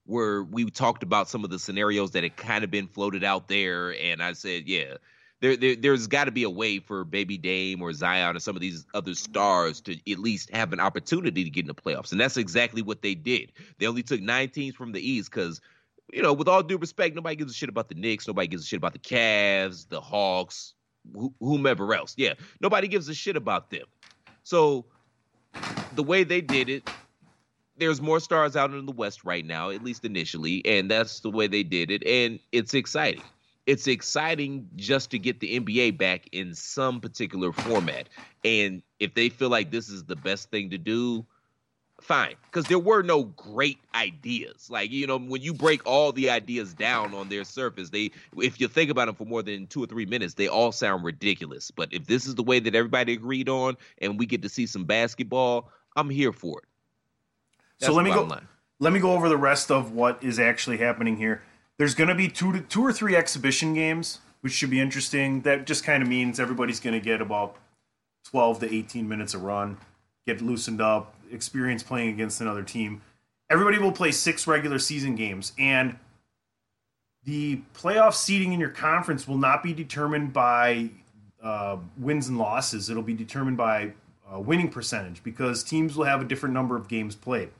[0.07, 3.49] where we talked about some of the scenarios that had kind of been floated out
[3.49, 4.95] there, and I said, yeah,
[5.41, 8.57] there, there there's got to be a way for Baby Dame or Zion or some
[8.57, 12.13] of these other stars to at least have an opportunity to get in the playoffs,
[12.13, 13.53] and that's exactly what they did.
[13.79, 15.61] They only took nine teams from the East because.
[16.13, 18.27] You know, with all due respect, nobody gives a shit about the Knicks.
[18.27, 20.75] Nobody gives a shit about the Cavs, the Hawks,
[21.17, 22.15] wh- whomever else.
[22.17, 23.85] Yeah, nobody gives a shit about them.
[24.43, 24.87] So
[25.95, 26.91] the way they did it,
[27.81, 31.31] there's more stars out in the West right now, at least initially, and that's the
[31.31, 33.23] way they did it, and it's exciting.
[33.67, 38.09] It's exciting just to get the NBA back in some particular format.
[38.45, 41.25] And if they feel like this is the best thing to do,
[42.01, 42.35] fine.
[42.47, 44.69] Because there were no great ideas.
[44.71, 48.61] Like, you know, when you break all the ideas down on their surface, they if
[48.61, 51.71] you think about them for more than two or three minutes, they all sound ridiculous.
[51.71, 54.67] But if this is the way that everybody agreed on and we get to see
[54.67, 56.70] some basketball, I'm here for it.
[57.87, 58.23] So let me go.
[58.23, 58.47] line.
[58.79, 61.43] Let me go over the rest of what is actually happening here.
[61.77, 65.43] There's going to be two to, two or three exhibition games, which should be interesting.
[65.43, 67.57] That just kind of means everybody's going to get about
[68.25, 69.77] 12 to 18 minutes a run,
[70.27, 73.03] get loosened up, experience playing against another team.
[73.51, 75.97] Everybody will play six regular season games, and
[77.25, 80.91] the playoff seeding in your conference will not be determined by
[81.43, 82.89] uh, wins and losses.
[82.89, 83.93] It'll be determined by
[84.33, 87.51] uh, winning percentage because teams will have a different number of games played.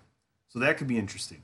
[0.51, 1.43] So that could be interesting.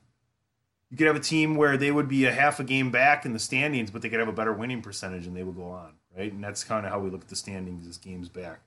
[0.90, 3.33] You could have a team where they would be a half a game back in
[3.33, 5.92] the standings, but they could have a better winning percentage and they would go on,
[6.16, 6.33] right?
[6.33, 8.61] And that's kind of how we look at the standings as games back.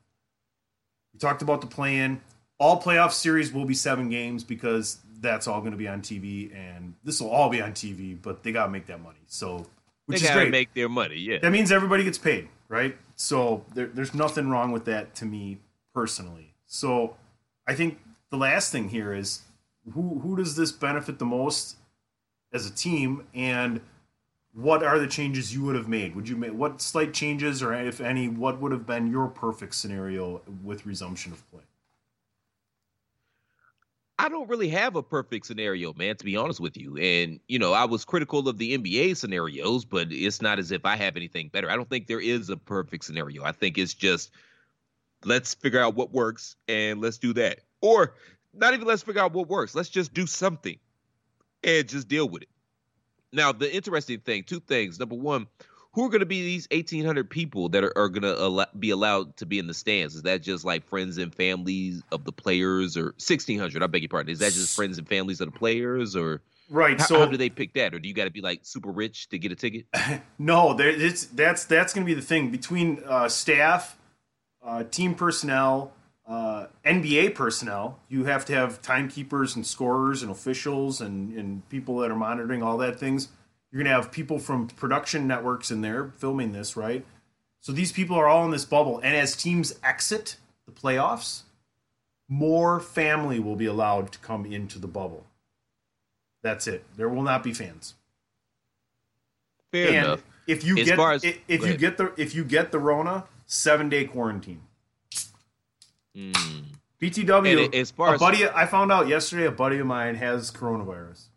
[1.14, 2.22] We talked about the play in.
[2.58, 6.54] All playoff series will be seven games because that's all going to be on TV,
[6.54, 9.20] and this will all be on TV, but they got to make that money.
[9.28, 9.66] So,
[10.06, 10.52] which they is great.
[10.52, 11.40] make their money, yeah.
[11.42, 12.98] That means everybody gets paid, right?
[13.16, 15.60] So there, there's nothing wrong with that to me
[15.94, 16.54] personally.
[16.66, 17.16] So
[17.68, 18.00] I think
[18.30, 19.42] the last thing here is
[19.94, 21.78] who who does this benefit the most
[22.52, 23.82] as a team, and
[24.54, 26.16] what are the changes you would have made?
[26.16, 29.76] Would you make what slight changes, or if any, what would have been your perfect
[29.76, 31.62] scenario with resumption of play?
[34.18, 36.98] I don't really have a perfect scenario, man, to be honest with you.
[36.98, 40.86] And, you know, I was critical of the NBA scenarios, but it's not as if
[40.86, 41.70] I have anything better.
[41.70, 43.46] I don't think there is a perfect scenario.
[43.46, 44.32] I think it's just
[45.24, 47.62] let's figure out what works and let's do that.
[47.82, 48.16] Or
[48.60, 49.76] not even let's figure out what works.
[49.76, 50.78] Let's just do something
[51.64, 52.50] and just deal with it.
[53.32, 55.00] Now, the interesting thing, two things.
[55.00, 55.48] Number one,
[55.94, 58.92] who are going to be these 1,800 people that are, are going to al- be
[58.92, 60.16] allowed to be in the stands?
[60.16, 63.82] Is that just like friends and families of the players or 1,600?
[63.82, 64.32] I beg your pardon.
[64.32, 66.42] Is that just friends and families of the players or?
[66.70, 67.00] Right.
[67.00, 67.96] How, so how do they pick that?
[67.96, 69.86] Or do you got to be like super rich to get a ticket?
[70.42, 73.98] No, there, it's, that's that's going to be the thing between uh, staff,
[74.64, 75.92] uh, team personnel,
[76.30, 78.00] uh, NBA personnel.
[78.08, 82.62] You have to have timekeepers and scorers and officials and, and people that are monitoring
[82.62, 83.30] all that things.
[83.72, 87.06] You're going to have people from production networks in there filming this, right?
[87.62, 91.42] So these people are all in this bubble, and as teams exit the playoffs,
[92.30, 95.26] more family will be allowed to come into the bubble.
[96.42, 96.86] That's it.
[96.96, 97.96] There will not be fans.
[99.72, 100.24] Fair and enough.
[100.48, 102.80] If you As get far as- i- if you get the if you get the
[102.80, 104.62] Rona, seven day quarantine.
[106.20, 106.66] Mm.
[107.02, 107.66] BTW.
[107.66, 109.46] And as far a as- buddy, I found out yesterday.
[109.46, 111.28] A buddy of mine has coronavirus,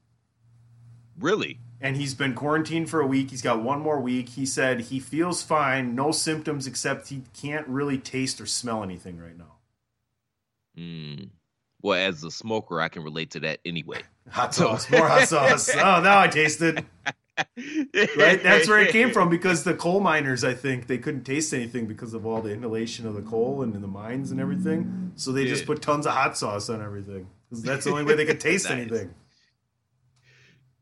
[1.19, 1.61] Really?
[1.81, 3.31] and he's been quarantined for a week.
[3.31, 4.31] He's got one more week.
[4.31, 9.19] He said he feels fine, no symptoms except he can't really taste or smell anything
[9.19, 9.55] right now.
[10.77, 11.29] Mm.
[11.81, 14.03] Well, as a smoker, I can relate to that anyway.
[14.31, 15.69] Hot sauce, more hot sauce.
[15.75, 16.85] Oh, now I tasted.
[17.39, 21.53] Right, that's where it came from because the coal miners, I think, they couldn't taste
[21.55, 25.13] anything because of all the inhalation of the coal and in the mines and everything.
[25.17, 28.27] So they just put tons of hot sauce on everything That's the only way they
[28.27, 28.73] could taste Nice.
[28.73, 29.15] anything.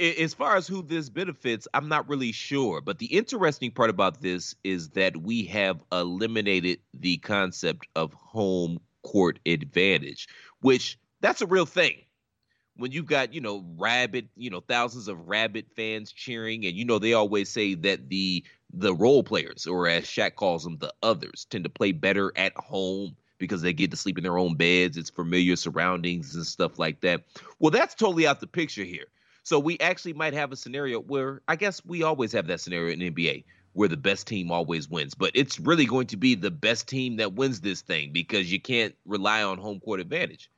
[0.01, 2.81] As far as who this benefits, I'm not really sure.
[2.81, 8.81] But the interesting part about this is that we have eliminated the concept of home
[9.03, 10.27] court advantage,
[10.61, 11.97] which that's a real thing.
[12.81, 16.85] When you've got, you know, rabid, you know, thousands of rabid fans cheering, and you
[16.85, 20.93] know, they always say that the the role players, or as Shaq calls them, the
[21.03, 24.55] others, tend to play better at home because they get to sleep in their own
[24.55, 24.97] beds.
[24.97, 27.25] It's familiar surroundings and stuff like that.
[27.59, 29.07] Well, that's totally out the picture here.
[29.43, 32.93] So we actually might have a scenario where I guess we always have that scenario
[32.93, 36.51] in NBA where the best team always wins, but it's really going to be the
[36.51, 40.51] best team that wins this thing because you can't rely on home court advantage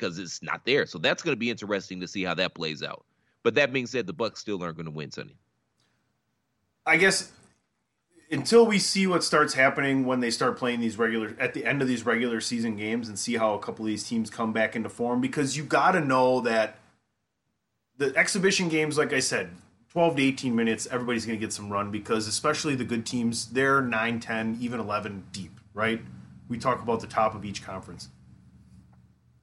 [0.00, 0.86] because it's not there.
[0.86, 3.04] So that's going to be interesting to see how that plays out.
[3.42, 5.36] But that being said, the Bucks still aren't going to win, Sonny.
[6.86, 7.30] I guess
[8.30, 11.82] until we see what starts happening when they start playing these regular at the end
[11.82, 14.76] of these regular season games and see how a couple of these teams come back
[14.76, 16.78] into form because you got to know that
[17.98, 19.50] the exhibition games like I said
[19.90, 23.50] 12 to 18 minutes everybody's going to get some run because especially the good teams
[23.50, 26.00] they're 9 10 even 11 deep right
[26.48, 28.08] we talk about the top of each conference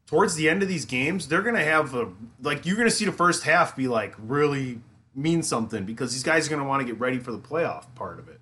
[0.08, 2.10] towards the end of these games they're going to have a
[2.42, 4.82] like you're going to see the first half be like really
[5.14, 7.84] mean something because these guys are going to want to get ready for the playoff
[7.96, 8.40] part of it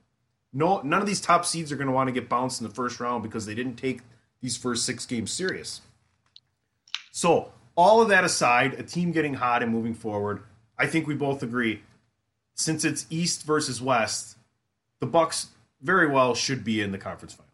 [0.56, 2.74] no, none of these top seeds are going to want to get bounced in the
[2.74, 4.00] first round because they didn't take
[4.42, 5.82] these first six games serious.
[7.12, 10.44] So, all of that aside, a team getting hot and moving forward,
[10.80, 11.84] I think we both agree.
[12.54, 14.38] Since it's East versus West,
[15.02, 15.48] the Bucks
[15.82, 17.45] very well should be in the conference finals.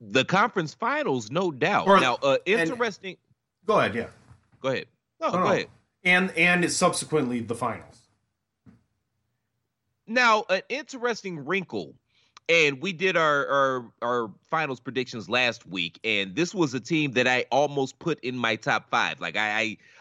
[0.00, 1.86] The conference finals, no doubt.
[1.86, 3.16] Or- now, uh, and- interesting.
[3.66, 4.06] Go ahead, yeah.
[4.60, 4.86] Go ahead.
[5.20, 5.46] No, No, go no.
[5.52, 5.68] ahead.
[6.04, 8.00] And and it's subsequently the finals.
[10.06, 11.94] Now, an interesting wrinkle,
[12.48, 17.12] and we did our, our our finals predictions last week, and this was a team
[17.12, 19.18] that I almost put in my top five.
[19.20, 19.60] Like I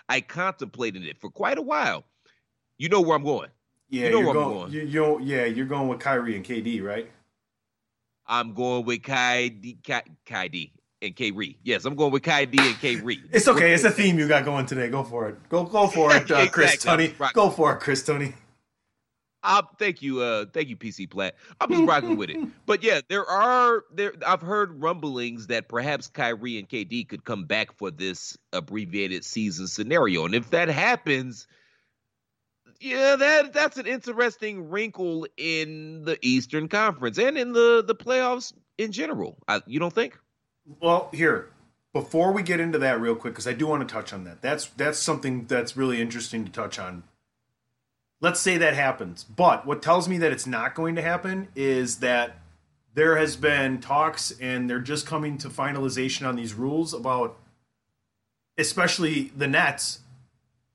[0.09, 2.03] I, I contemplated it for quite a while.
[2.77, 3.49] You know where I'm going.
[3.89, 4.45] Yeah, you know where going.
[4.47, 4.71] I'm going.
[4.73, 7.09] You, you yeah, you're going with Kyrie and KD, right?
[8.27, 11.57] I'm going with Kai D, Kai, Kai D and K Ree.
[11.63, 13.21] Yes, I'm going with Kai D and K Ree.
[13.31, 13.73] It's okay.
[13.73, 14.89] It's a theme you got going today.
[14.89, 15.49] Go for it.
[15.49, 17.09] Go go for it, uh, Chris Exactly.
[17.09, 17.33] Tunney.
[17.33, 18.33] Go for it, Chris Tunney.
[19.45, 21.35] Uh, thank you, uh, thank you, PC Platt.
[21.59, 22.37] I'm just rocking with it.
[22.65, 24.13] But yeah, there are there.
[24.25, 29.67] I've heard rumblings that perhaps Kyrie and KD could come back for this abbreviated season
[29.67, 31.45] scenario, and if that happens,
[32.79, 38.53] yeah, that that's an interesting wrinkle in the Eastern Conference and in the the playoffs
[38.77, 39.37] in general.
[39.47, 40.17] I, you don't think?
[40.81, 41.49] Well, here
[41.93, 44.41] before we get into that real quick, because I do want to touch on that.
[44.41, 47.03] That's that's something that's really interesting to touch on.
[48.19, 51.97] Let's say that happens, but what tells me that it's not going to happen is
[51.99, 52.37] that
[52.93, 57.37] there has been talks and they're just coming to finalization on these rules about,
[58.57, 59.99] especially the Nets.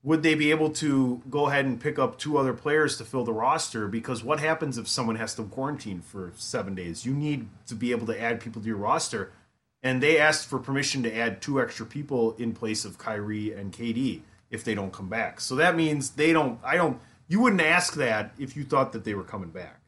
[0.01, 3.25] Would they be able to go ahead and pick up two other players to fill
[3.25, 3.87] the roster?
[3.87, 7.05] Because what happens if someone has to quarantine for seven days?
[7.05, 9.33] You need to be able to add people to your roster
[9.81, 13.71] and they asked for permission to add two extra people in place of Kyrie and
[13.71, 15.39] KD if they don't come back.
[15.39, 16.59] So that means they don't.
[16.63, 16.99] I don't.
[17.27, 19.79] You wouldn't ask that if you thought that they were coming back.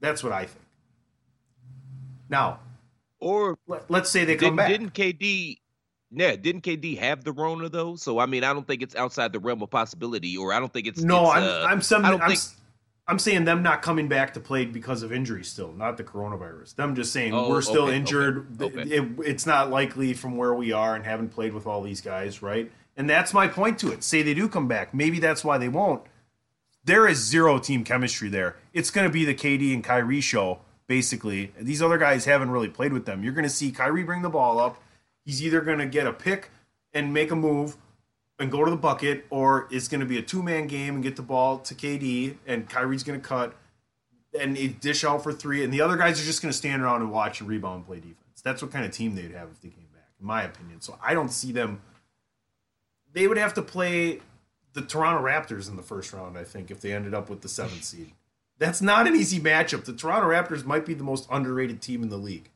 [0.00, 0.64] That's what I think.
[2.28, 2.60] Now,
[3.18, 4.68] or let, us say they Didn't, come back.
[4.68, 5.58] didn't KD?
[6.12, 7.96] Yeah, didn't KD have the Rona though?
[7.96, 10.72] So I mean, I don't think it's outside the realm of possibility, or I don't
[10.72, 11.42] think it's no, it's, I'm.
[11.42, 11.82] uh, I'm.
[11.82, 12.40] Some, I don't I'm, think
[13.06, 16.74] I'm saying them not coming back to play because of injury still, not the coronavirus.
[16.76, 18.60] Them just saying Oh, we're still okay, injured.
[18.60, 18.90] okay, okay.
[18.90, 22.42] It- it's not likely from where we are and haven't played with all these guys,
[22.42, 22.70] right?
[22.96, 24.02] And that's my point to it.
[24.04, 24.92] Say they do come back.
[24.92, 26.02] Maybe that's why they won't.
[26.84, 28.56] There is zero team chemistry there.
[28.72, 31.52] It's going to be the KD and Kyrie show, basically.
[31.60, 33.22] These other guys haven't really played with them.
[33.22, 34.80] You're going to see Kyrie bring the ball up.
[35.30, 36.50] He's either going to get a pick
[36.92, 37.76] and make a move
[38.40, 41.04] and go to the bucket, or it's going to be a two man game and
[41.04, 43.54] get the ball to KD, and Kyrie's going to cut
[44.36, 47.02] and dish out for three, and the other guys are just going to stand around
[47.02, 48.42] and watch and rebound and play defense.
[48.42, 50.80] That's what kind of team they'd have if they came back, in my opinion.
[50.80, 51.80] So I don't see them.
[53.12, 54.18] They would have to play
[54.72, 57.48] the Toronto Raptors in the first round, I think, if they ended up with the
[57.48, 58.14] seventh seed.
[58.58, 59.84] That's not an easy matchup.
[59.84, 62.50] The Toronto Raptors might be the most underrated team in the league.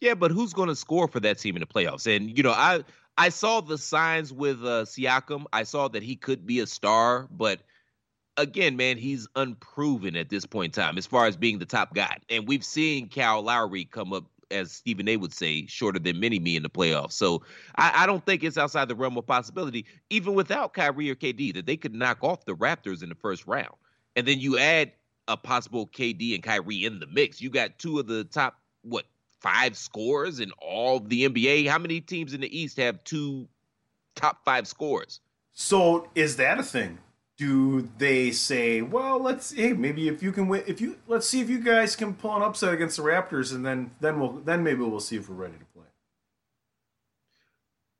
[0.00, 2.06] Yeah, but who's going to score for that team in the playoffs?
[2.14, 2.84] And you know, I
[3.16, 5.44] I saw the signs with uh, Siakam.
[5.52, 7.60] I saw that he could be a star, but
[8.36, 11.94] again, man, he's unproven at this point in time as far as being the top
[11.94, 12.18] guy.
[12.28, 15.16] And we've seen Kyle Lowry come up, as Stephen A.
[15.16, 17.12] would say, shorter than many me in the playoffs.
[17.12, 17.42] So
[17.76, 21.54] I, I don't think it's outside the realm of possibility, even without Kyrie or KD,
[21.54, 23.74] that they could knock off the Raptors in the first round.
[24.16, 24.92] And then you add
[25.28, 27.40] a possible KD and Kyrie in the mix.
[27.40, 29.06] You got two of the top what
[29.44, 31.68] five scores in all the NBA.
[31.68, 33.46] How many teams in the East have two
[34.14, 35.20] top five scores?
[35.52, 36.98] So is that a thing?
[37.36, 41.40] Do they say, well, let's hey, maybe if you can win, if you let's see
[41.40, 44.62] if you guys can pull an upset against the Raptors, and then then we'll then
[44.62, 45.84] maybe we'll see if we're ready to play.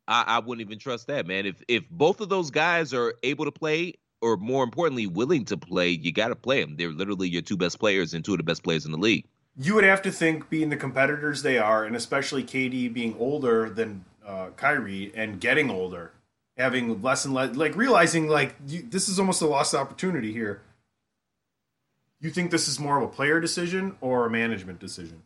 [0.06, 1.46] I, I wouldn't even trust that, man.
[1.46, 5.56] If if both of those guys are able to play, or more importantly, willing to
[5.56, 6.76] play, you got to play them.
[6.76, 9.26] They're literally your two best players and two of the best players in the league.
[9.56, 13.70] You would have to think, being the competitors they are, and especially KD being older
[13.70, 16.12] than uh, Kyrie and getting older,
[16.56, 20.62] having less and less, like realizing like you, this is almost a lost opportunity here.
[22.20, 25.22] You think this is more of a player decision or a management decision?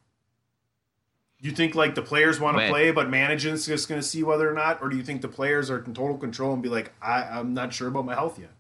[1.41, 4.51] You think like the players want to play, but management's just going to see whether
[4.51, 6.93] or not, or do you think the players are in total control and be like,
[7.01, 8.51] I, I'm not sure about my health yet?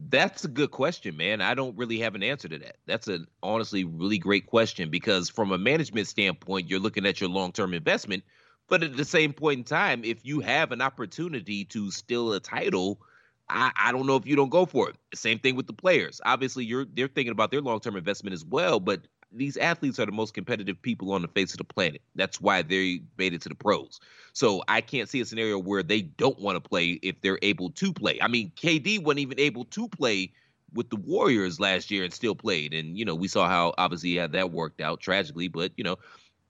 [0.00, 1.40] That's a good question, man.
[1.40, 2.76] I don't really have an answer to that.
[2.86, 7.30] That's an honestly really great question because from a management standpoint, you're looking at your
[7.30, 8.22] long-term investment,
[8.68, 12.40] but at the same point in time, if you have an opportunity to steal a
[12.40, 13.00] title,
[13.48, 14.96] I, I don't know if you don't go for it.
[15.14, 16.20] Same thing with the players.
[16.24, 20.12] Obviously, you're they're thinking about their long-term investment as well, but these athletes are the
[20.12, 22.00] most competitive people on the face of the planet.
[22.14, 24.00] That's why they made it to the pros.
[24.32, 27.70] So I can't see a scenario where they don't want to play if they're able
[27.70, 28.18] to play.
[28.22, 30.32] I mean, KD wasn't even able to play
[30.72, 32.74] with the Warriors last year and still played.
[32.74, 35.96] And, you know, we saw how obviously how that worked out tragically, but, you know,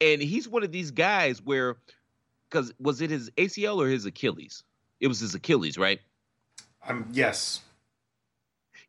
[0.01, 1.77] and he's one of these guys where,
[2.49, 4.63] because was it his ACL or his Achilles?
[5.01, 6.01] It was his Achilles, right?
[6.87, 7.61] Um, yes.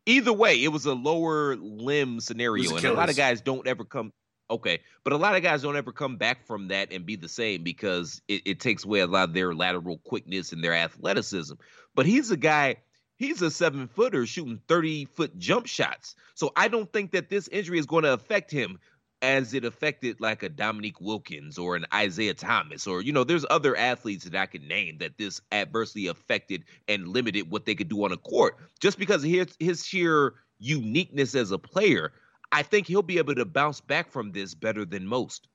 [0.06, 3.84] Either way, it was a lower limb scenario, and a lot of guys don't ever
[3.84, 4.12] come.
[4.50, 7.28] Okay, but a lot of guys don't ever come back from that and be the
[7.28, 11.54] same because it, it takes away a lot of their lateral quickness and their athleticism.
[11.94, 12.76] But he's a guy.
[13.16, 16.16] He's a seven footer shooting 30 foot jump shots.
[16.34, 18.80] So I don't think that this injury is going to affect him
[19.22, 23.44] as it affected like a Dominique Wilkins or an Isaiah Thomas or you know there's
[23.50, 27.88] other athletes that I could name that this adversely affected and limited what they could
[27.88, 32.12] do on a court just because of his his sheer uniqueness as a player
[32.52, 35.48] I think he'll be able to bounce back from this better than most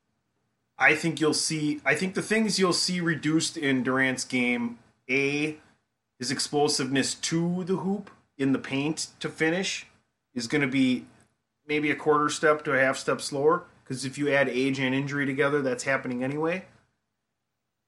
[0.78, 1.80] I think you'll see.
[1.86, 4.78] I think the things you'll see reduced in Durant's game:
[5.10, 5.58] a,
[6.20, 9.88] his explosiveness to the hoop in the paint to finish
[10.34, 11.06] is going to be
[11.68, 13.64] maybe a quarter step to a half step slower.
[13.84, 16.66] Because if you add age and injury together, that's happening anyway.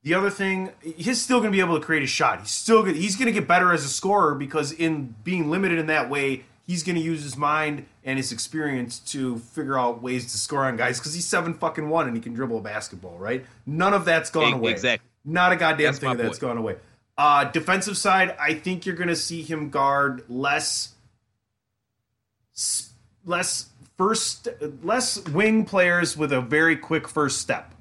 [0.04, 2.40] The other thing, he's still going to be able to create a shot.
[2.40, 5.80] He's still gonna, he's going to get better as a scorer because in being limited
[5.80, 10.02] in that way, he's going to use his mind and his experience to figure out
[10.04, 12.62] ways to score on guys because he's seven fucking one and he can dribble a
[12.62, 13.44] basketball, right?
[13.66, 14.72] None of that's gone away.
[14.72, 15.10] exactly.
[15.26, 16.78] Not a goddamn That's thing that's gone away.
[17.18, 20.94] Uh, defensive side, I think you're going to see him guard less,
[22.56, 22.87] s-
[23.28, 24.48] less first,
[24.82, 27.74] less wing players with a very quick first step.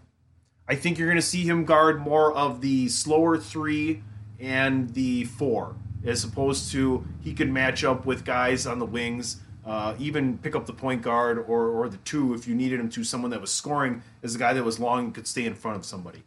[0.69, 4.03] I think you're going to see him guard more of the slower three
[4.41, 9.41] and the four, as opposed to he could match up with guys on the wings,
[9.65, 12.89] uh, even pick up the point guard or, or the two if you needed him
[12.91, 15.55] to, someone that was scoring as a guy that was long and could stay in
[15.55, 16.25] front of somebody.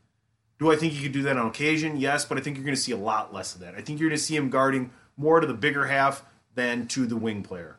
[0.57, 1.97] Do I think he could do that on occasion?
[1.97, 3.75] Yes, but I think you're going to see a lot less of that.
[3.75, 6.23] I think you're going to see him guarding more to the bigger half
[6.55, 7.78] than to the wing player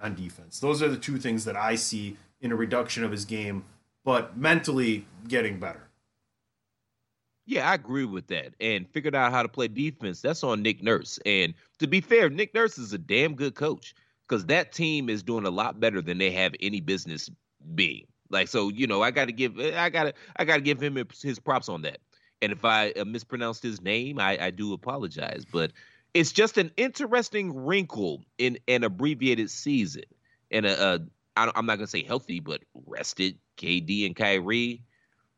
[0.00, 0.60] on defense.
[0.60, 3.64] Those are the two things that I see in a reduction of his game,
[4.04, 5.88] but mentally getting better.
[7.46, 8.54] Yeah, I agree with that.
[8.60, 10.20] And figured out how to play defense.
[10.20, 11.18] That's on Nick Nurse.
[11.24, 13.94] And to be fair, Nick Nurse is a damn good coach
[14.28, 17.30] because that team is doing a lot better than they have any business
[17.74, 18.06] being.
[18.28, 20.78] Like, so you know, I got to give, I got to, I got to give
[20.78, 21.98] him his props on that.
[22.42, 25.44] And if I uh, mispronounced his name, I, I do apologize.
[25.50, 25.72] But
[26.14, 30.04] it's just an interesting wrinkle in an abbreviated season.
[30.50, 31.00] And a, a
[31.36, 34.82] I, I'm not gonna say healthy, but rested KD and Kyrie.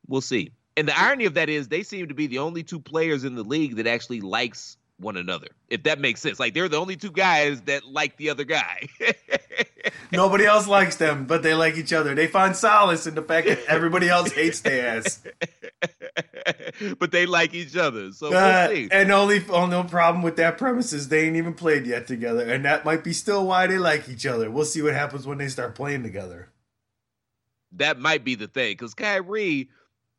[0.06, 0.52] We'll see.
[0.76, 3.34] And the irony of that is they seem to be the only two players in
[3.34, 5.48] the league that actually likes one another.
[5.68, 6.38] If that makes sense.
[6.38, 8.88] Like they're the only two guys that like the other guy.
[10.12, 12.14] Nobody else likes them, but they like each other.
[12.14, 15.22] They find solace in the fact that everybody else hates their ass.
[16.98, 18.12] but they like each other.
[18.12, 18.88] So we'll Uh, see.
[18.90, 22.42] and only oh, no problem with that premise is they ain't even played yet together,
[22.50, 24.50] and that might be still why they like each other.
[24.50, 26.48] We'll see what happens when they start playing together.
[27.72, 29.70] that might be the thing because Kyrie.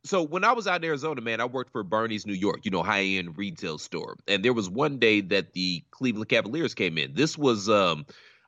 [0.03, 2.71] So when I was out in Arizona, man, I worked for Barney's New York, you
[2.71, 6.97] know, high end retail store, and there was one day that the Cleveland Cavaliers came
[6.97, 7.13] in.
[7.13, 8.05] This was, um,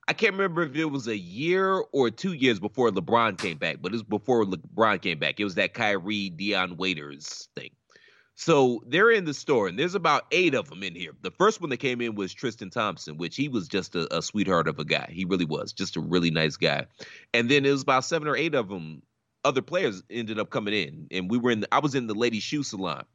[0.08, 3.78] I can't remember if it was a year or two years before LeBron came back,
[3.82, 5.40] but it was before LeBron came back.
[5.40, 7.70] It was that Kyrie Dion Waiters thing.
[8.36, 11.12] So they're in the store, and there's about eight of them in here.
[11.22, 14.24] The first one that came in was Tristan Thompson, which he was just a, a
[14.24, 15.08] sweetheart of a guy.
[15.12, 16.88] He really was, just a really nice guy.
[17.32, 19.04] And then it was about seven or eight of them
[19.44, 21.62] other players ended up coming in, and we were in.
[21.62, 23.06] The, I was in the lady shoe salon,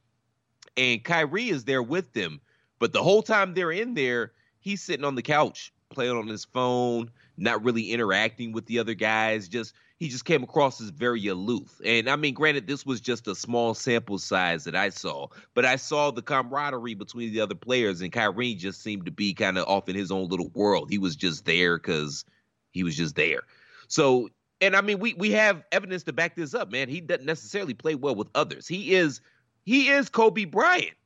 [0.77, 2.41] and Kyrie is there with them.
[2.79, 6.45] But the whole time they're in there, he's sitting on the couch playing on his
[6.45, 9.49] phone, not really interacting with the other guys.
[9.49, 11.81] Just he just came across as very aloof.
[11.85, 15.65] And I mean, granted, this was just a small sample size that I saw, but
[15.65, 19.59] I saw the camaraderie between the other players, and Kyrie just seemed to be kind
[19.59, 20.91] of off in his own little world.
[20.91, 22.25] He was just there because
[22.71, 23.43] he was just there.
[23.89, 24.29] So,
[24.61, 26.89] and I mean, we we have evidence to back this up, man.
[26.89, 28.67] He doesn't necessarily play well with others.
[28.67, 29.21] He is
[29.65, 30.97] he is Kobe Bryant,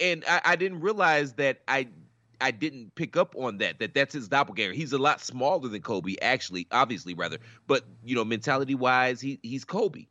[0.00, 1.88] and I, I didn't realize that I
[2.40, 3.78] I didn't pick up on that.
[3.78, 4.72] That that's his doppelganger.
[4.72, 7.38] He's a lot smaller than Kobe, actually, obviously rather.
[7.66, 10.06] But you know, mentality wise, he he's Kobe.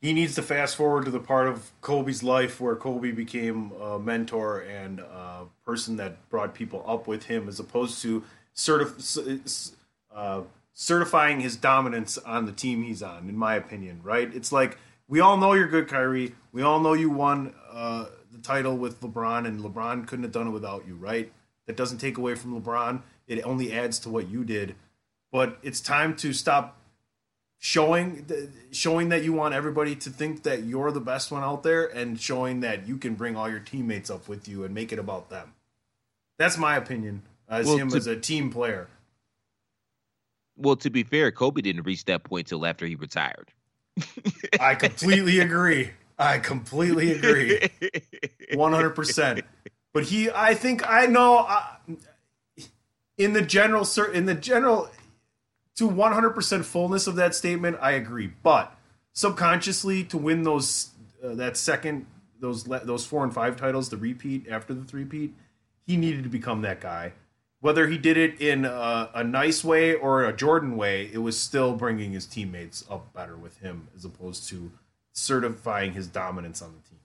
[0.00, 4.00] He needs to fast forward to the part of Kobe's life where Kobe became a
[4.00, 8.24] mentor and a person that brought people up with him, as opposed to
[8.56, 9.74] certif-
[10.12, 10.40] uh,
[10.74, 13.28] certifying his dominance on the team he's on.
[13.28, 14.34] In my opinion, right?
[14.34, 16.34] It's like we all know you're good, Kyrie.
[16.52, 17.54] We all know you won.
[17.70, 21.30] Uh, the title with LeBron, and LeBron couldn't have done it without you, right?
[21.66, 23.02] That doesn't take away from LeBron.
[23.26, 24.74] It only adds to what you did.
[25.30, 26.78] But it's time to stop
[27.58, 28.26] showing
[28.70, 32.20] showing that you want everybody to think that you're the best one out there, and
[32.20, 35.30] showing that you can bring all your teammates up with you and make it about
[35.30, 35.54] them.
[36.38, 38.88] That's my opinion as well, him to, as a team player.
[40.62, 43.52] Well, to be fair, Kobe didn't reach that point till after he retired.
[44.60, 45.90] I completely agree.
[46.18, 47.58] I completely agree.
[48.52, 49.42] 100%.
[49.92, 51.64] But he I think I know uh,
[53.18, 54.88] in the general in the general
[55.76, 58.30] to 100% fullness of that statement, I agree.
[58.42, 58.74] But
[59.12, 60.90] subconsciously to win those
[61.22, 62.06] uh, that second
[62.40, 65.34] those those 4 and 5 titles, the repeat after the three-peat,
[65.86, 67.12] he needed to become that guy.
[67.62, 71.38] Whether he did it in a, a nice way or a Jordan way, it was
[71.38, 74.72] still bringing his teammates up better with him as opposed to
[75.12, 76.98] certifying his dominance on the team.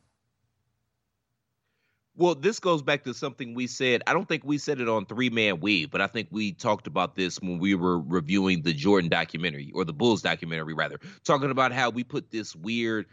[2.16, 4.02] Well, this goes back to something we said.
[4.08, 6.88] I don't think we said it on Three Man Weave, but I think we talked
[6.88, 11.52] about this when we were reviewing the Jordan documentary or the Bulls documentary, rather, talking
[11.52, 13.06] about how we put this weird,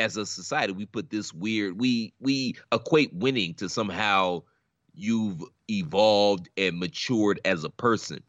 [0.00, 4.42] as a society, we put this weird, we we equate winning to somehow
[4.94, 8.22] you've evolved and matured as a person.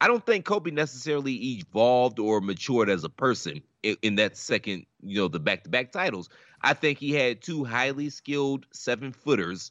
[0.00, 4.86] I don't think Kobe necessarily evolved or matured as a person in, in that second,
[5.00, 6.28] you know, the back to back titles.
[6.62, 9.70] I think he had two highly skilled seven footers,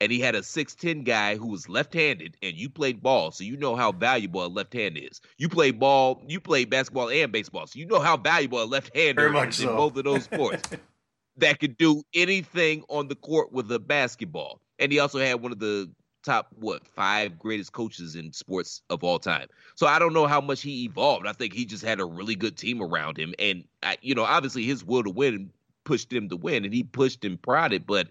[0.00, 3.44] and he had a 6'10 guy who was left handed, and you played ball, so
[3.44, 5.20] you know how valuable a left hand is.
[5.38, 8.94] You play ball, you play basketball and baseball, so you know how valuable a left
[8.96, 9.70] hander is so.
[9.70, 10.68] in both of those sports.
[11.36, 14.60] that could do anything on the court with a basketball.
[14.80, 15.90] And he also had one of the
[16.24, 19.46] top what five greatest coaches in sports of all time.
[19.76, 21.26] So I don't know how much he evolved.
[21.26, 24.24] I think he just had a really good team around him, and I, you know,
[24.24, 25.50] obviously his will to win
[25.84, 27.86] pushed him to win, and he pushed and prodded.
[27.86, 28.08] But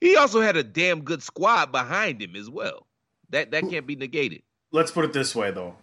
[0.00, 2.86] he also had a damn good squad behind him as well.
[3.30, 4.42] That that can't be negated.
[4.72, 5.76] Let's put it this way, though.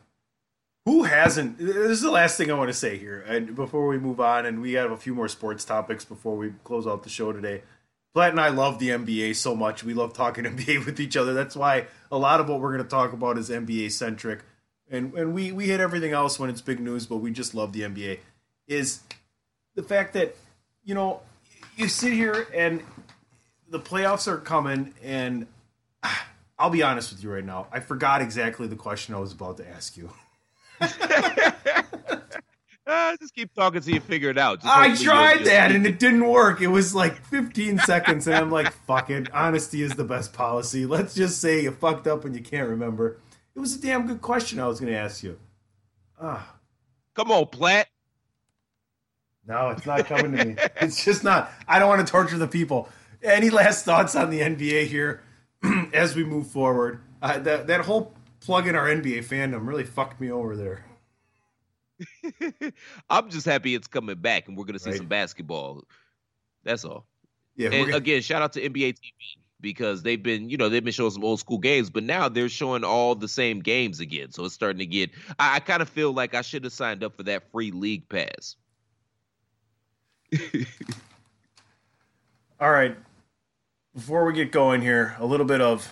[0.86, 1.58] Who hasn't?
[1.58, 4.46] This is the last thing I want to say here, and before we move on,
[4.46, 7.64] and we have a few more sports topics before we close out the show today.
[8.14, 9.84] Platt and I love the NBA so much.
[9.84, 11.34] We love talking NBA with each other.
[11.34, 14.39] That's why a lot of what we're going to talk about is NBA centric.
[14.91, 17.74] And and we we hit everything else when it's big news, but we just love
[17.74, 18.20] the NBA.
[18.68, 19.01] Is
[19.76, 20.36] the fact that
[20.84, 21.22] you know
[21.78, 22.82] you sit here and
[23.70, 25.45] the playoffs are coming, and
[26.60, 27.68] I'll be honest with you right now.
[27.72, 30.10] I forgot exactly the question I was about to ask you.
[32.90, 34.62] Uh, just keep talking till you figure it out.
[34.64, 36.60] Just I tried that and it didn't work.
[36.60, 39.32] It was like 15 seconds, and I'm like, fuck it.
[39.32, 40.88] Honesty is the best policy.
[40.88, 43.20] Let's just say you fucked up and you can't remember.
[43.54, 45.38] It was a damn good question I was going to ask you.
[46.20, 46.56] Ah.
[47.14, 47.90] Come on, Platt.
[49.46, 50.56] No, it's not coming to me.
[50.82, 51.52] it's just not.
[51.68, 52.90] I don't want to torture the people.
[53.22, 55.22] Any last thoughts on the NBA here
[55.94, 57.02] as we move forward?
[57.22, 60.86] Uh, that, that whole plug in our NBA fandom really fucked me over there.
[63.10, 64.98] I'm just happy it's coming back and we're going to see right.
[64.98, 65.84] some basketball.
[66.64, 67.06] That's all.
[67.56, 67.70] Yeah.
[67.72, 67.98] And gonna...
[67.98, 69.14] again, shout out to NBA TV
[69.62, 72.50] because they've been, you know, they've been showing some old school games, but now they're
[72.50, 74.32] showing all the same games again.
[74.32, 75.12] So it's starting to get.
[75.38, 78.08] I, I kind of feel like I should have signed up for that free league
[78.10, 78.56] pass.
[82.60, 82.96] all right.
[83.94, 85.92] Before we get going here, a little bit of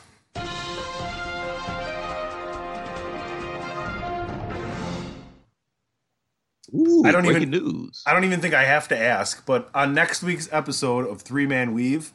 [6.73, 8.03] Ooh, I don't even news.
[8.05, 11.47] I don't even think I have to ask, but on next week's episode of Three
[11.47, 12.13] Man Weave,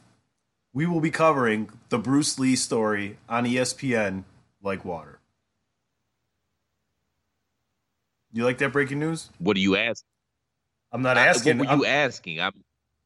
[0.73, 4.23] we will be covering the Bruce Lee story on ESPN
[4.61, 5.19] like water.
[8.31, 9.29] You like that breaking news?
[9.37, 10.03] What do you ask?
[10.91, 11.59] I'm not I- asking.
[11.59, 12.39] what were you I'm, asking?
[12.39, 12.53] I'm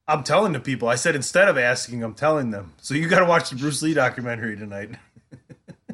[0.09, 0.87] I'm telling the people.
[0.87, 2.73] I said instead of asking, I'm telling them.
[2.81, 4.91] So you got to watch the Bruce Lee documentary tonight.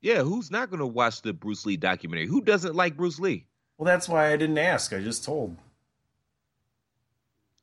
[0.00, 0.22] yeah.
[0.22, 2.28] Who's not going to watch the Bruce Lee documentary?
[2.28, 3.46] Who doesn't like Bruce Lee?
[3.82, 4.92] Well, that's why I didn't ask.
[4.92, 5.56] I just told.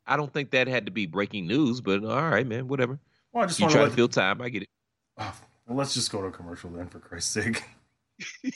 [0.05, 2.99] I don't think that had to be breaking news, but all right, man, whatever.
[3.31, 4.41] Well, I just you want try to to fill time.
[4.41, 4.69] I get it.
[5.17, 5.33] Oh,
[5.65, 7.63] well, let's just go to a commercial then, for Christ's sake.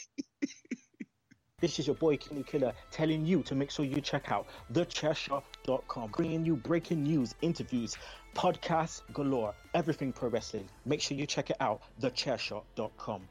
[1.60, 6.10] This is your boy Kenny Killer telling you to make sure you check out thechairshot.com,
[6.14, 7.96] bringing you breaking news, interviews,
[8.34, 10.68] podcasts galore, everything pro wrestling.
[10.84, 13.22] Make sure you check it out, thechairshot.com.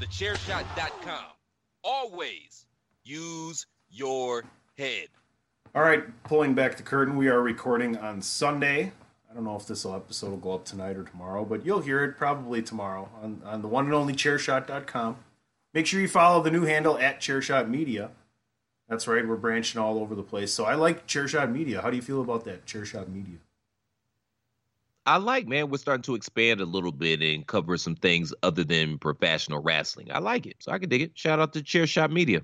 [0.00, 1.24] Thechairshot.com.
[1.84, 2.66] Always
[3.08, 4.44] use your
[4.76, 5.08] head.
[5.74, 8.92] All right, pulling back the curtain, we are recording on Sunday.
[9.30, 12.04] I don't know if this episode will go up tonight or tomorrow, but you'll hear
[12.04, 15.16] it probably tomorrow on, on the one and only chairshot.com.
[15.74, 18.10] Make sure you follow the new handle at chairshot media.
[18.88, 20.52] That's right, we're branching all over the place.
[20.52, 21.82] So I like chairshot media.
[21.82, 23.36] How do you feel about that, chairshot media?
[25.04, 28.64] I like, man, we're starting to expand a little bit and cover some things other
[28.64, 30.08] than professional wrestling.
[30.12, 31.12] I like it, so I can dig it.
[31.14, 32.42] Shout out to Chairshot Media.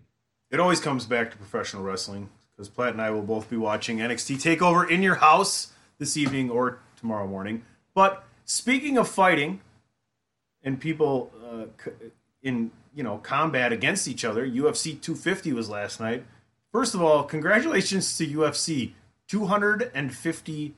[0.54, 3.98] It always comes back to professional wrestling because Platt and I will both be watching
[3.98, 7.64] NXT Takeover in your house this evening or tomorrow morning.
[7.92, 9.62] But speaking of fighting
[10.62, 11.90] and people uh,
[12.40, 16.24] in you know combat against each other, UFC 250 was last night.
[16.70, 18.92] First of all, congratulations to UFC
[19.26, 20.74] 250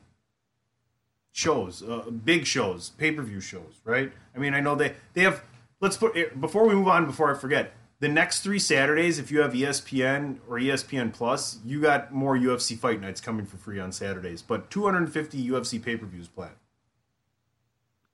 [1.33, 4.11] shows, uh, big shows, pay per view shows, right?
[4.35, 5.43] I mean, I know they they have.
[5.83, 7.05] Let's put before we move on.
[7.05, 11.80] Before I forget, the next three Saturdays, if you have ESPN or ESPN Plus, you
[11.80, 14.42] got more UFC fight nights coming for free on Saturdays.
[14.42, 16.57] But 250 UFC pay per views planned.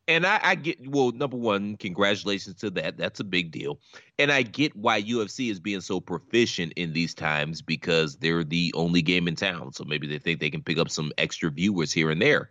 [0.08, 2.96] And I, I get well, number one, congratulations to that.
[2.96, 3.80] That's a big deal.
[4.18, 8.72] And I get why UFC is being so proficient in these times because they're the
[8.74, 9.72] only game in town.
[9.72, 12.50] So maybe they think they can pick up some extra viewers here and there.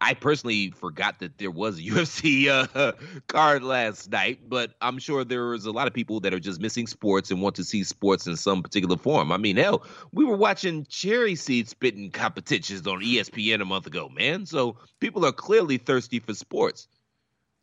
[0.00, 2.92] I personally forgot that there was a UFC uh,
[3.26, 6.86] card last night, but I'm sure there's a lot of people that are just missing
[6.86, 9.32] sports and want to see sports in some particular form.
[9.32, 14.08] I mean, hell, we were watching cherry seed spitting competitions on ESPN a month ago,
[14.08, 14.46] man.
[14.46, 16.88] So people are clearly thirsty for sports.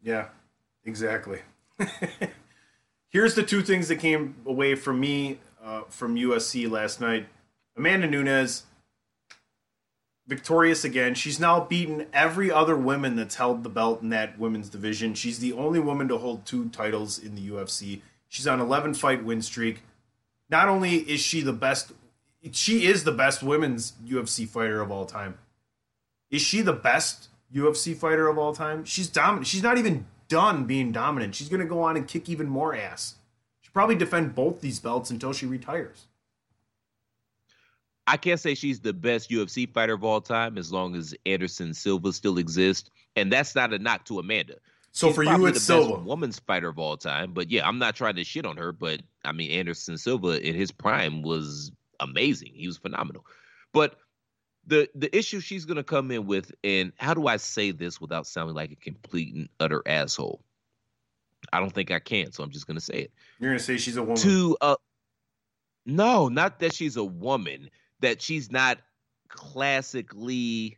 [0.01, 0.27] Yeah,
[0.83, 1.39] exactly.
[3.09, 7.27] Here's the two things that came away from me uh, from UFC last night.
[7.77, 8.63] Amanda Nunes,
[10.27, 11.13] victorious again.
[11.13, 15.13] She's now beaten every other woman that's held the belt in that women's division.
[15.13, 18.01] She's the only woman to hold two titles in the UFC.
[18.27, 19.83] She's on 11 fight win streak.
[20.49, 21.91] Not only is she the best,
[22.51, 25.37] she is the best women's UFC fighter of all time.
[26.31, 28.83] Is she the best UFC fighter of all time?
[28.83, 29.47] She's dominant.
[29.47, 31.35] She's not even done being dominant.
[31.35, 33.15] She's going to go on and kick even more ass.
[33.61, 36.07] She'll probably defend both these belts until she retires.
[38.07, 41.73] I can't say she's the best UFC fighter of all time as long as Anderson
[41.73, 44.55] Silva still exists, and that's not a knock to Amanda.
[44.91, 46.03] So She's for you, it's the best Silva.
[46.03, 47.33] woman's fighter of all time.
[47.33, 50.55] But yeah, I'm not trying to shit on her, but I mean Anderson Silva in
[50.55, 52.51] his prime was amazing.
[52.53, 53.25] He was phenomenal.
[53.73, 53.97] But
[54.67, 58.25] the the issue she's gonna come in with, and how do I say this without
[58.27, 60.41] sounding like a complete and utter asshole?
[61.51, 63.11] I don't think I can, so I'm just gonna say it.
[63.39, 64.17] You're going to say she's a woman.
[64.17, 64.75] To uh
[65.85, 67.69] no, not that she's a woman,
[68.05, 68.77] that she's not
[69.29, 70.77] classically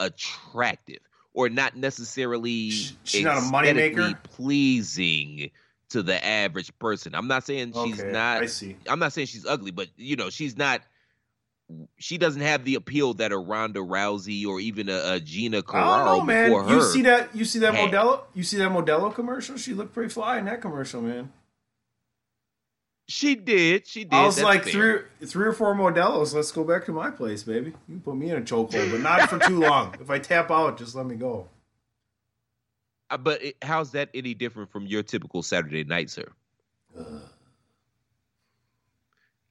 [0.00, 0.98] attractive
[1.34, 4.22] or not necessarily she's not a moneymaker?
[4.22, 5.50] pleasing
[5.90, 7.14] to the average person.
[7.14, 8.76] I'm not saying she's Okay, not I see.
[8.88, 10.82] I'm not saying she's ugly, but you know, she's not
[11.98, 16.04] she doesn't have the appeal that a Ronda Rousey or even a, a Gina I
[16.04, 16.52] don't know, man.
[16.68, 17.34] You see that?
[17.34, 17.90] You see that had.
[17.90, 18.22] Modelo?
[18.34, 19.56] You see that Modelo commercial?
[19.56, 21.32] She looked pretty fly in that commercial, man.
[23.08, 23.86] She did.
[23.86, 24.14] She did.
[24.14, 25.08] I was That's like fair.
[25.20, 26.34] three, three or four Modelos.
[26.34, 27.68] Let's go back to my place, baby.
[27.88, 29.94] You can put me in a chokehold, but not for too long.
[30.00, 31.48] If I tap out, just let me go.
[33.08, 36.26] Uh, But it, how's that any different from your typical Saturday night, sir?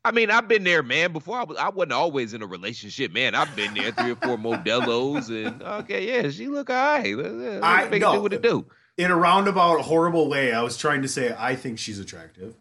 [0.03, 1.13] I mean, I've been there, man.
[1.13, 3.33] Before I was, I wasn't always in a relationship, man.
[3.33, 7.17] I've been there three or four Modelos, and okay, yeah, she look alright.
[7.17, 8.65] Let's I make it no, do what it do.
[8.97, 12.55] In a roundabout, horrible way, I was trying to say I think she's attractive.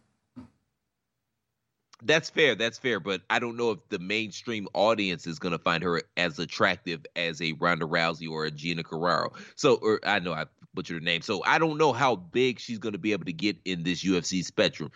[2.05, 2.55] That's fair.
[2.55, 3.01] That's fair.
[3.01, 7.05] But I don't know if the mainstream audience is going to find her as attractive
[7.17, 9.33] as a Ronda Rousey or a Gina Carraro.
[9.57, 10.45] So, or I know I
[10.75, 11.23] butchered her name.
[11.23, 14.05] So I don't know how big she's going to be able to get in this
[14.05, 14.91] UFC spectrum.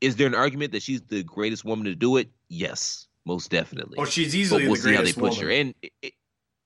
[0.00, 2.28] Is there an argument that she's the greatest woman to do it?
[2.48, 3.96] Yes, most definitely.
[3.98, 5.50] Oh, she's easily but we'll the see how they push her.
[5.50, 6.14] And it,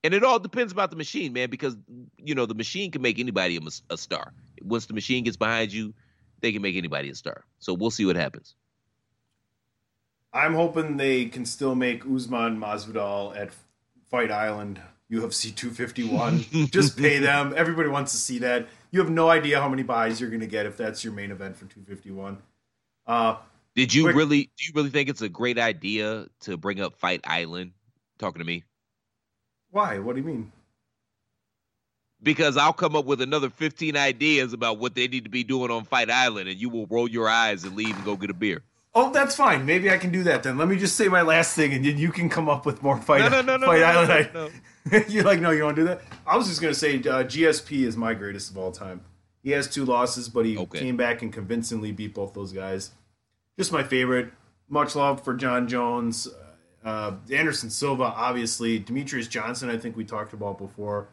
[0.03, 1.75] and it all depends about the machine, man, because
[2.17, 4.33] you know the machine can make anybody a, a star.
[4.61, 5.93] Once the machine gets behind you,
[6.41, 7.45] they can make anybody a star.
[7.59, 8.55] So we'll see what happens.
[10.33, 13.51] I'm hoping they can still make Usman Masvidal at
[14.09, 14.81] Fight Island
[15.11, 16.67] UFC 251.
[16.71, 17.53] Just pay them.
[17.55, 18.67] Everybody wants to see that.
[18.91, 21.31] You have no idea how many buys you're going to get if that's your main
[21.31, 22.39] event for 251.
[23.05, 23.37] Uh,
[23.75, 24.43] Did you quick- really?
[24.43, 27.73] Do you really think it's a great idea to bring up Fight Island?
[28.19, 28.63] Talking to me
[29.71, 29.99] Why?
[29.99, 30.51] What do you mean?
[32.21, 35.69] because I'll come up with another fifteen ideas about what they need to be doing
[35.71, 38.33] on Fight Island, and you will roll your eyes and leave and go get a
[38.33, 38.61] beer.
[38.95, 39.65] Oh, that's fine.
[39.65, 40.57] Maybe I can do that then.
[40.57, 42.97] Let me just say my last thing, and then you can come up with more
[43.01, 43.21] fight.
[43.21, 44.29] No, no, no, no, fight no, Island.
[44.33, 46.01] no, I- You're like, no, you want to do that?
[46.27, 49.01] I was just gonna say uh, GSP is my greatest of all time.
[49.41, 50.79] He has two losses, but he Okay.
[50.79, 52.91] came back and convincingly beat both those guys.
[53.57, 54.31] Just my favorite.
[54.69, 56.27] Much love for Jon Jones,
[56.85, 59.69] uh, Anderson Silva, obviously Demetrious Johnson.
[59.69, 61.07] I think we talked about before.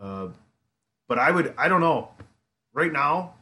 [0.00, 0.28] Uh,
[1.08, 2.08] but I would, I don't know.
[2.72, 3.34] Right now,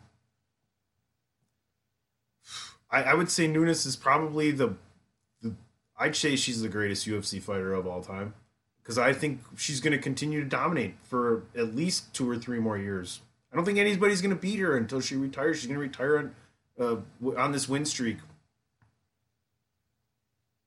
[2.92, 4.74] I, I would say Nunes is probably the,
[5.40, 5.54] the.
[5.98, 8.34] I'd say she's the greatest UFC fighter of all time
[8.82, 12.58] because I think she's going to continue to dominate for at least two or three
[12.58, 13.20] more years.
[13.52, 15.58] I don't think anybody's going to beat her until she retires.
[15.58, 16.32] She's going to retire
[16.78, 18.18] on, uh, on this win streak.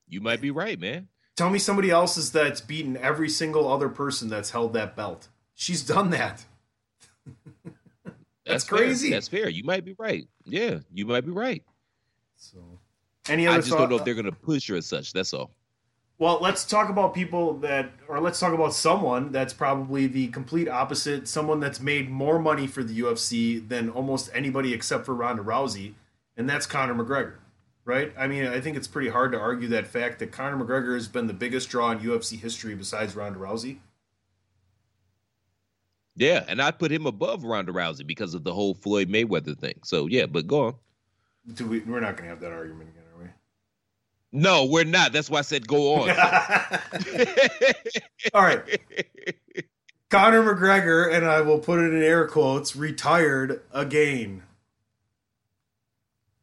[0.08, 1.08] You might be right, man.
[1.36, 5.28] Tell me somebody else is that's beaten every single other person that's held that belt.
[5.54, 6.44] She's done that.
[8.46, 8.78] That's fair.
[8.78, 9.10] crazy.
[9.10, 9.48] That's fair.
[9.48, 10.28] You might be right.
[10.44, 11.64] Yeah, you might be right.
[12.36, 12.58] So,
[13.28, 15.12] any other I just don't know if they're going to push her as such.
[15.12, 15.50] That's all.
[16.18, 20.66] Well, let's talk about people that, or let's talk about someone that's probably the complete
[20.66, 21.28] opposite.
[21.28, 25.92] Someone that's made more money for the UFC than almost anybody except for Ronda Rousey,
[26.36, 27.34] and that's Conor McGregor,
[27.84, 28.14] right?
[28.18, 31.06] I mean, I think it's pretty hard to argue that fact that Conor McGregor has
[31.06, 33.78] been the biggest draw in UFC history besides Ronda Rousey.
[36.16, 39.80] Yeah, and I put him above Ronda Rousey because of the whole Floyd Mayweather thing.
[39.84, 40.74] So yeah, but go on.
[41.54, 43.28] Do we, we're not going to have that argument again, are we?
[44.32, 45.12] No, we're not.
[45.12, 46.10] That's why I said go on.
[48.34, 48.62] All right.
[50.10, 54.42] Conor McGregor, and I will put it in air quotes, retired again.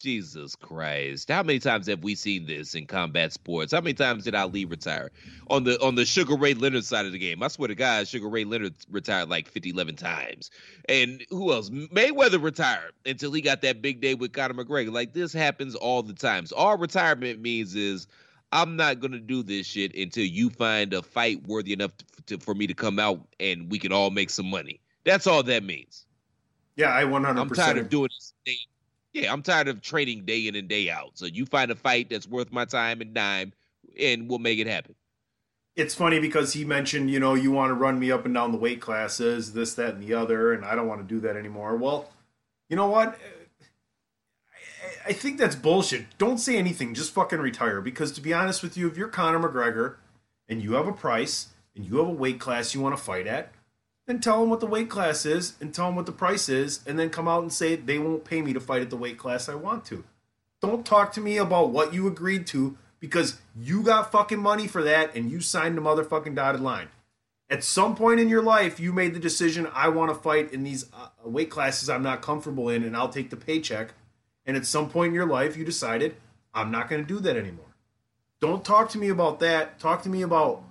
[0.04, 1.30] Jesus Christ!
[1.30, 3.72] How many times have we seen this in combat sports?
[3.72, 5.12] How many times did Ali retire
[5.50, 7.42] on the on the Sugar Ray Leonard side of the game?
[7.42, 10.52] I swear to God, Sugar Ray Leonard retired like 50, 11 times.
[10.90, 11.70] And who else?
[11.70, 14.92] Mayweather retired until he got that big day with Conor McGregor.
[14.92, 16.50] Like this happens all the times.
[16.50, 18.06] So all retirement means is
[18.52, 21.92] I'm not gonna do this shit until you find a fight worthy enough
[22.26, 24.82] to, for me to come out and we can all make some money.
[25.06, 26.06] That's all that means.
[26.76, 27.38] Yeah, I 100%.
[27.38, 28.34] I'm tired of doing this.
[29.14, 31.12] Yeah, I'm tired of training day in and day out.
[31.14, 33.54] So you find a fight that's worth my time and dime,
[34.00, 34.96] and we'll make it happen.
[35.76, 38.52] it's funny because he mentioned, you know, you want to run me up and down
[38.52, 41.36] the weight classes, this, that, and the other, and I don't want to do that
[41.36, 41.76] anymore.
[41.76, 42.12] Well,
[42.70, 43.18] you know what?
[44.84, 46.18] I, I think that's bullshit.
[46.18, 46.94] Don't say anything.
[46.94, 47.82] Just fucking retire.
[47.82, 49.96] Because to be honest with you, if you're Conor McGregor
[50.48, 53.28] and you have a price and you have a weight class you want to fight
[53.28, 53.52] at,
[54.06, 56.82] then tell them what the weight class is and tell them what the price is,
[56.86, 59.18] and then come out and say they won't pay me to fight at the weight
[59.18, 60.04] class I want to.
[60.62, 64.82] Don't talk to me about what you agreed to because you got fucking money for
[64.84, 66.88] that and you signed the motherfucking dotted line.
[67.50, 70.64] At some point in your life, you made the decision I want to fight in
[70.64, 73.94] these uh, weight classes I'm not comfortable in and I'll take the paycheck.
[74.46, 76.16] And at some point in your life, you decided
[76.54, 77.76] I'm not going to do that anymore.
[78.40, 79.80] Don't talk to me about that.
[79.80, 80.64] Talk to me about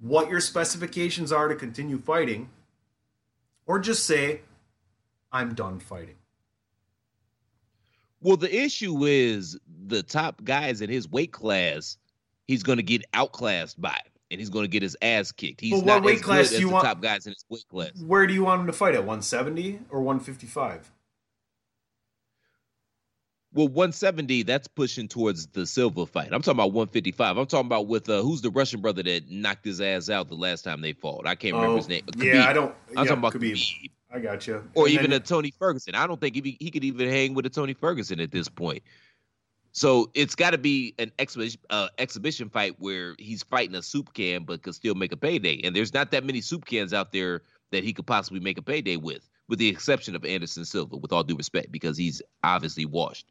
[0.00, 2.48] what your specifications are to continue fighting.
[3.70, 4.40] Or just say,
[5.30, 6.16] I'm done fighting.
[8.20, 9.56] Well, the issue is
[9.86, 11.96] the top guys in his weight class,
[12.48, 13.96] he's going to get outclassed by,
[14.32, 15.60] and he's going to get his ass kicked.
[15.60, 17.44] He's what not weight as class good do you as want- top guys in his
[17.48, 17.92] weight class.
[18.04, 19.02] Where do you want him to fight at?
[19.04, 20.90] 170 or 155?
[23.52, 26.28] Well, 170, that's pushing towards the Silva fight.
[26.32, 27.36] I'm talking about 155.
[27.36, 30.36] I'm talking about with uh, who's the Russian brother that knocked his ass out the
[30.36, 31.26] last time they fought.
[31.26, 32.04] I can't remember Oh, his name.
[32.16, 33.52] yeah, I don't- I'm yeah, talking about Khabib.
[33.54, 33.90] Khabib.
[34.12, 34.62] I got you.
[34.74, 35.96] Or And even then- a Tony Ferguson.
[35.96, 38.82] I don't think he, he could even hang with a Tony Ferguson at this point.
[39.72, 44.12] So it's got to be an exhibition, uh, exhibition fight where he's fighting a soup
[44.14, 45.60] can but could still make a payday.
[45.62, 48.62] And there's not that many soup cans out there that he could possibly make a
[48.62, 52.84] payday with, with the exception of Anderson Silva, with all due respect, because he's obviously
[52.84, 53.26] washed.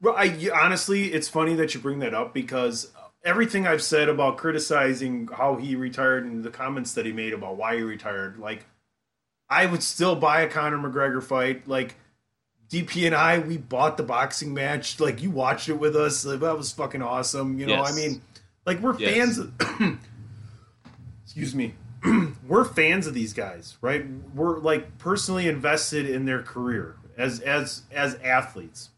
[0.00, 2.90] Well, I honestly, it's funny that you bring that up because
[3.24, 7.56] everything I've said about criticizing how he retired and the comments that he made about
[7.56, 8.66] why he retired, like
[9.48, 11.66] I would still buy a Conor McGregor fight.
[11.66, 11.96] Like
[12.68, 15.00] DP and I, we bought the boxing match.
[15.00, 16.24] Like you watched it with us.
[16.24, 17.58] Like, that was fucking awesome.
[17.58, 17.92] You know, Yes.
[17.92, 18.22] I mean,
[18.64, 19.14] like we're Yes.
[19.14, 19.38] fans.
[19.38, 19.52] Of,
[21.24, 21.74] excuse me.
[22.46, 24.04] we're fans of these guys, right?
[24.34, 28.90] We're like personally invested in their career as as as athletes.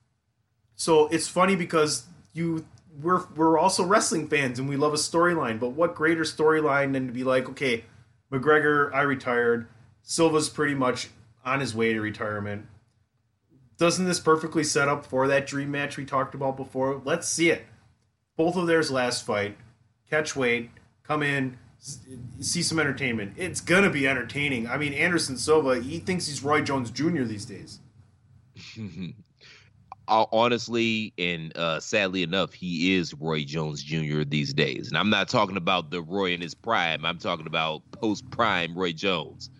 [0.78, 2.64] So it's funny because you
[3.02, 5.58] we're we're also wrestling fans and we love a storyline.
[5.58, 7.84] But what greater storyline than to be like, okay,
[8.32, 9.68] McGregor, I retired.
[10.02, 11.08] Silva's pretty much
[11.44, 12.66] on his way to retirement.
[13.76, 17.02] Doesn't this perfectly set up for that dream match we talked about before?
[17.04, 17.66] Let's see it.
[18.36, 19.58] Both of theirs last fight.
[20.08, 20.70] Catch weight,
[21.02, 21.58] come in,
[22.40, 23.34] see some entertainment.
[23.36, 24.68] It's gonna be entertaining.
[24.68, 27.24] I mean, Anderson Silva, he thinks he's Roy Jones Jr.
[27.24, 27.80] these days.
[30.08, 34.22] Uh, honestly and uh, sadly enough, he is Roy Jones Jr.
[34.22, 34.88] these days.
[34.88, 37.04] And I'm not talking about the Roy in his prime.
[37.04, 39.50] I'm talking about post prime Roy Jones.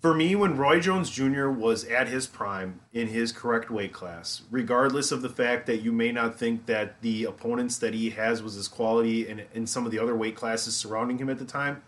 [0.00, 1.48] For me, when Roy Jones Jr.
[1.48, 5.92] was at his prime in his correct weight class, regardless of the fact that you
[5.92, 9.86] may not think that the opponents that he has was his quality in, in some
[9.86, 11.82] of the other weight classes surrounding him at the time,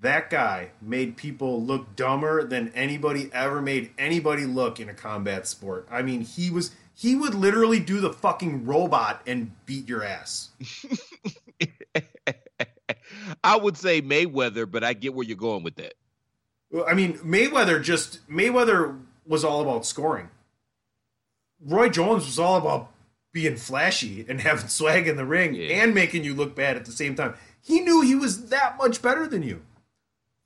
[0.00, 5.44] that guy made people look dumber than anybody ever made anybody look in a combat
[5.48, 5.88] sport.
[5.90, 10.50] I mean, he was he would literally do the fucking robot and beat your ass.
[13.44, 15.94] I would say Mayweather, but I get where you're going with that.
[16.88, 20.28] I mean, Mayweather just Mayweather was all about scoring.
[21.64, 22.90] Roy Jones was all about
[23.32, 25.82] being flashy and having swag in the ring yeah.
[25.82, 27.34] and making you look bad at the same time.
[27.60, 29.62] He knew he was that much better than you.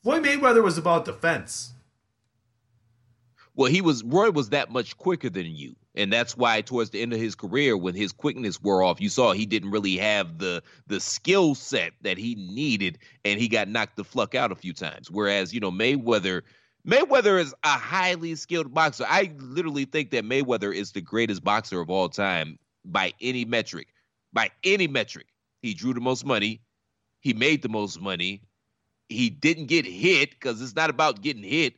[0.02, 1.72] Floyd Mayweather was about defense.
[3.54, 5.76] Well, he was Roy was that much quicker than you.
[5.94, 9.10] And that's why towards the end of his career, when his quickness wore off, you
[9.10, 13.68] saw he didn't really have the the skill set that he needed, and he got
[13.68, 15.10] knocked the fuck out a few times.
[15.10, 16.42] Whereas, you know, Mayweather
[16.86, 19.04] Mayweather is a highly skilled boxer.
[19.08, 23.88] I literally think that Mayweather is the greatest boxer of all time by any metric.
[24.32, 25.26] By any metric.
[25.60, 26.60] He drew the most money.
[27.20, 28.42] He made the most money.
[29.08, 31.74] He didn't get hit because it's not about getting hit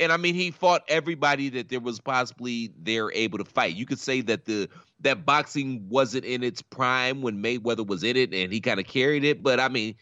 [0.00, 3.74] and I mean he fought everybody that there was possibly there able to fight.
[3.74, 4.68] You could say that the
[5.00, 8.86] that boxing wasn't in its prime when Mayweather was in it and he kind of
[8.86, 9.94] carried it, but I mean,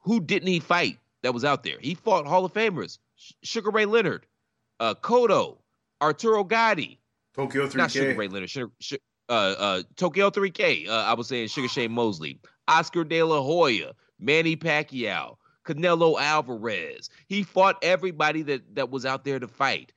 [0.00, 1.76] who didn't he fight that was out there?
[1.80, 2.98] He fought Hall of Famers,
[3.42, 4.26] Sugar Ray Leonard,
[4.80, 5.58] uh, Cotto,
[6.00, 6.98] Arturo Gatti,
[7.34, 8.72] Tokyo 3K, not Sugar Ray Leonard, Sugar,
[9.28, 10.88] uh, uh, Tokyo 3K.
[10.88, 17.08] Uh, I was saying Sugar Shane Mosley, Oscar De La Hoya, Manny Pacquiao, Canelo Alvarez.
[17.26, 19.92] He fought everybody that, that was out there to fight.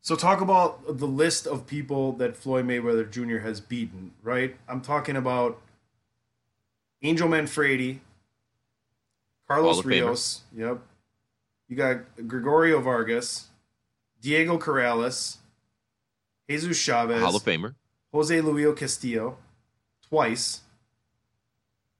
[0.00, 3.38] So talk about the list of people that Floyd Mayweather Jr.
[3.38, 4.56] has beaten, right?
[4.68, 5.60] I'm talking about
[7.02, 7.98] Angel Manfredy,
[9.46, 10.78] Carlos Rios, yep.
[11.68, 13.48] You got Gregorio Vargas,
[14.22, 15.36] Diego Corrales,
[16.48, 17.74] Jesus Chavez, Hall of Famer,
[18.12, 19.36] Jose Luis Castillo,
[20.08, 20.62] twice,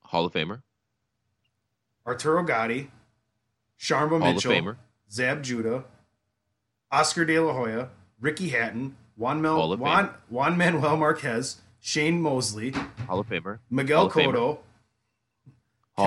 [0.04, 0.62] Hall of Famer,
[2.08, 2.90] Arturo Gatti,
[3.78, 4.50] Sharmba Mitchell,
[5.12, 5.84] Zab Judah,
[6.90, 12.70] Oscar De La Hoya, Ricky Hatton, Juan, Mel- Juan, Juan Manuel Marquez, Shane Mosley,
[13.06, 14.58] Hall of Famer, Miguel Hall Cotto,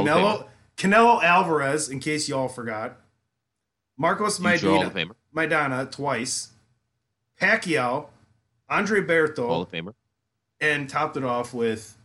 [0.08, 2.98] Canelo, Canelo Alvarez, in case y'all forgot,
[3.96, 4.92] Marcos Maidana,
[5.36, 6.50] Maidana twice,
[7.40, 8.08] Pacquiao,
[8.70, 9.94] Andre Berto, Hall of Famer,
[10.60, 11.96] and topped it off with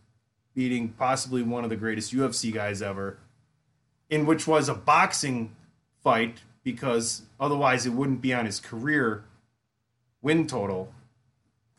[0.55, 3.19] beating possibly one of the greatest UFC guys ever,
[4.11, 5.55] in which was a boxing
[6.03, 9.25] fight because otherwise it wouldn't be on his career
[10.23, 10.93] win total,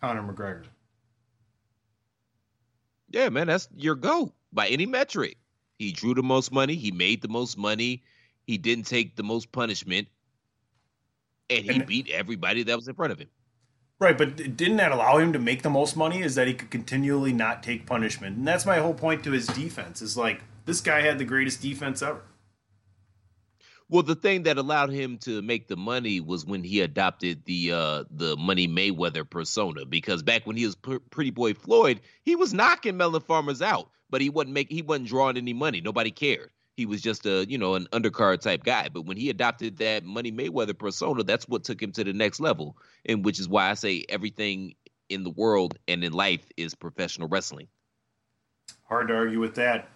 [0.02, 0.64] Conor McGregor.
[3.10, 5.38] Yeah, man, that's your goat by any metric.
[5.80, 8.04] He drew the most money, he made the most money,
[8.46, 10.08] he didn't take the most punishment,
[11.50, 13.30] and he and, beat everybody that was in front of him.
[14.00, 16.22] Right, but didn't that allow him to make the most money?
[16.22, 19.48] Is that he could continually not take punishment, and that's my whole point to his
[19.48, 20.02] defense.
[20.02, 22.22] Is like this guy had the greatest defense ever.
[23.90, 27.72] Well, the thing that allowed him to make the money was when he adopted the
[27.72, 29.86] uh, the Money Mayweather persona.
[29.86, 33.90] Because back when he was P- Pretty Boy Floyd, he was knocking melon farmers out,
[34.10, 35.80] but he wasn't making he wasn't drawing any money.
[35.80, 36.52] Nobody cared.
[36.76, 38.90] He was just a you know an undercard type guy.
[38.90, 42.42] But when he adopted that Money Mayweather persona, that's what took him to the next
[42.42, 42.78] level.
[43.06, 44.76] And which is why I say everything
[45.08, 47.70] in the world and in life is professional wrestling.
[48.84, 49.90] Hard to argue with that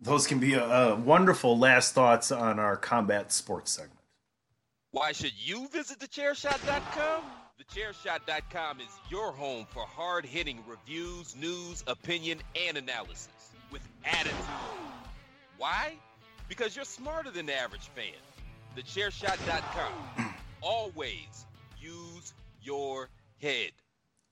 [0.00, 3.98] those can be a, a wonderful last thoughts on our combat sports segment.
[4.90, 7.22] Why should you visit thechairshot.com?
[7.60, 12.38] Thechairshot.com is your home for hard hitting reviews, news, opinion,
[12.68, 14.34] and analysis with attitude.
[15.58, 15.94] Why?
[16.48, 18.14] Because you're smarter than the average fan.
[18.76, 20.34] Thechairshot.com.
[20.62, 21.46] Always
[21.80, 22.32] use
[22.62, 23.08] your
[23.40, 23.72] head.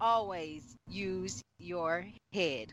[0.00, 2.72] Always use your head.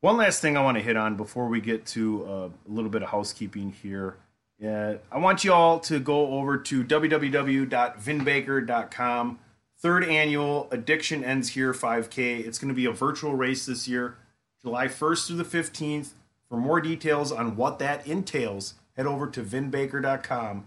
[0.00, 2.90] One last thing I want to hit on before we get to uh, a little
[2.90, 4.16] bit of housekeeping here.
[4.58, 9.38] Yeah, I want you all to go over to www.vinbaker.com.
[9.78, 12.46] Third annual Addiction Ends Here 5K.
[12.46, 14.16] It's going to be a virtual race this year,
[14.62, 16.10] July 1st through the 15th.
[16.48, 20.66] For more details on what that entails, head over to vinbaker.com.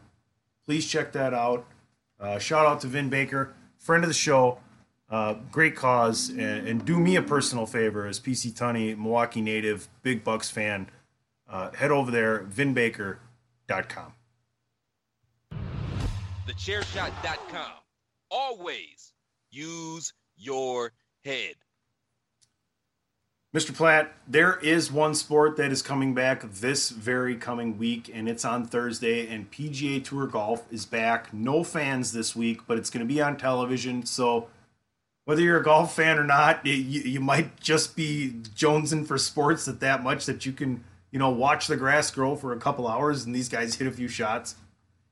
[0.65, 1.65] Please check that out.
[2.19, 4.59] Uh, shout out to Vin Baker, friend of the show,
[5.09, 9.87] uh, great cause, and, and, do me a personal favor as PC Tunney, Milwaukee native,
[10.01, 10.87] big Bucks fan.
[11.47, 14.13] Uh, head over there, vinbaker.com.
[16.47, 17.71] TheChairShot.com.
[18.31, 19.13] Always
[19.51, 20.91] use your
[21.23, 21.55] head.
[23.55, 23.73] Mr.
[23.73, 28.43] Platt, there is one sport that is coming back this very coming week, and it's
[28.43, 29.27] on Thursday.
[29.27, 31.33] And PGA Tour Golf is back.
[31.33, 34.05] No fans this week, but it's going to be on television.
[34.05, 34.49] So,
[35.25, 39.65] whether you're a golf fan or not, you, you might just be jonesing for sports
[39.65, 42.87] that that much that you can, you know, watch the grass grow for a couple
[42.87, 44.55] hours and these guys hit a few shots.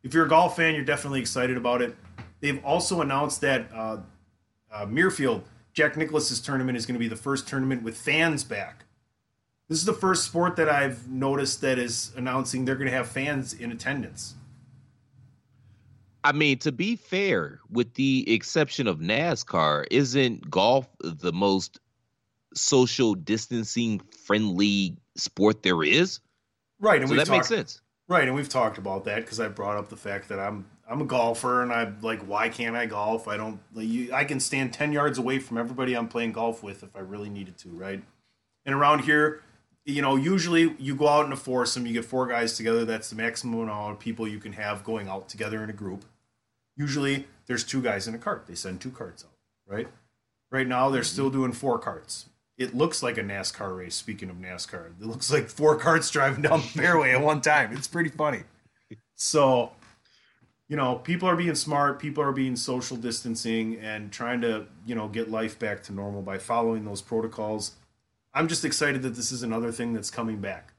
[0.04, 1.96] If you're a golf fan, you're definitely excited about it.
[2.40, 3.98] They've also announced that uh,
[4.72, 4.86] uh,
[5.74, 8.86] Jack Nicklaus's tournament is going to be the first tournament with fans back.
[9.70, 13.08] This is the first sport that I've noticed that is announcing they're going to have
[13.08, 14.36] fans in attendance.
[16.24, 21.80] I mean, to be fair, with the exception of NASCAR, isn't golf the most
[22.54, 26.20] social distancing friendly sport there is?
[26.80, 27.82] Right, and so that talked, makes sense.
[28.08, 31.02] Right, and we've talked about that because I brought up the fact that I'm I'm
[31.02, 33.28] a golfer, and I'm like, why can't I golf?
[33.28, 33.60] I don't.
[33.74, 36.96] Like, you, I can stand ten yards away from everybody I'm playing golf with if
[36.96, 38.04] I really needed to, right?
[38.66, 39.42] And around here,
[39.86, 42.86] you know, usually you go out in a foursome, you get four guys together.
[42.86, 46.06] That's the maximum amount of people you can have going out together in a group.
[46.76, 48.46] Usually, there's two guys in a cart.
[48.48, 49.32] They send two carts out,
[49.68, 49.88] right?
[50.50, 51.40] Right now, they're still mm-hmm.
[51.40, 52.28] doing four carts.
[52.58, 53.96] It looks like a NASCAR race.
[53.96, 57.76] Speaking of NASCAR, it looks like four carts driving down the fairway at one time.
[57.76, 58.44] It's pretty funny.
[59.16, 59.72] So
[60.74, 64.96] you know, people are being smart, people are being social distancing and trying to, you
[64.96, 67.74] know, get life back to normal by following those protocols.
[68.34, 70.74] I'm just excited that this is another thing that's coming back.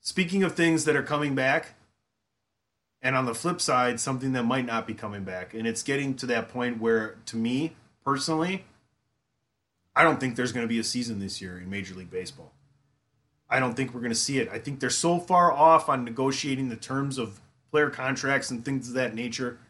[0.00, 1.74] Speaking of things that are coming back,
[3.06, 6.12] and on the flip side, something that might not be coming back, and it's getting
[6.16, 8.64] to that point where, to me personally,
[9.94, 12.52] I don't think there's going to be a season this year in Major League Baseball.
[13.48, 14.48] I don't think we're going to see it.
[14.50, 17.40] I think they're so far off on negotiating the terms of
[17.70, 19.60] player contracts and things of that nature.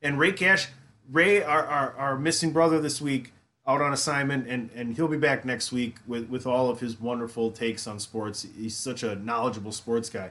[0.00, 0.68] And Rey Cash,
[1.10, 3.32] Rey, our, our, our missing brother this week,
[3.66, 7.00] out on assignment, and, and he'll be back next week with, with all of his
[7.00, 8.46] wonderful takes on sports.
[8.56, 10.30] He's such a knowledgeable sports guy.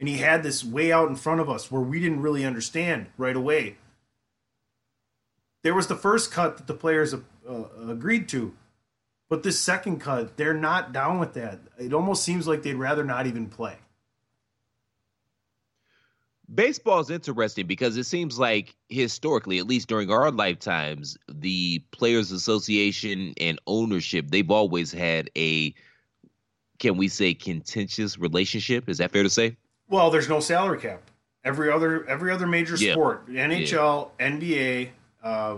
[0.00, 3.06] And he had this way out in front of us where we didn't really understand
[3.16, 3.76] right away.
[5.62, 7.18] There was the first cut that the players uh,
[7.88, 8.54] agreed to,
[9.28, 11.58] but this second cut, they're not down with that.
[11.78, 13.78] It almost seems like they'd rather not even play
[16.52, 22.32] baseball is interesting because it seems like historically, at least during our lifetimes, the Players
[22.32, 25.74] Association and ownership, they've always had a,
[26.78, 28.88] can we say, contentious relationship?
[28.88, 29.56] Is that fair to say?
[29.88, 31.02] Well, there's no salary cap.
[31.44, 32.92] Every other every other major yeah.
[32.92, 34.30] sport, NHL, yeah.
[34.30, 34.88] NBA,
[35.22, 35.56] uh,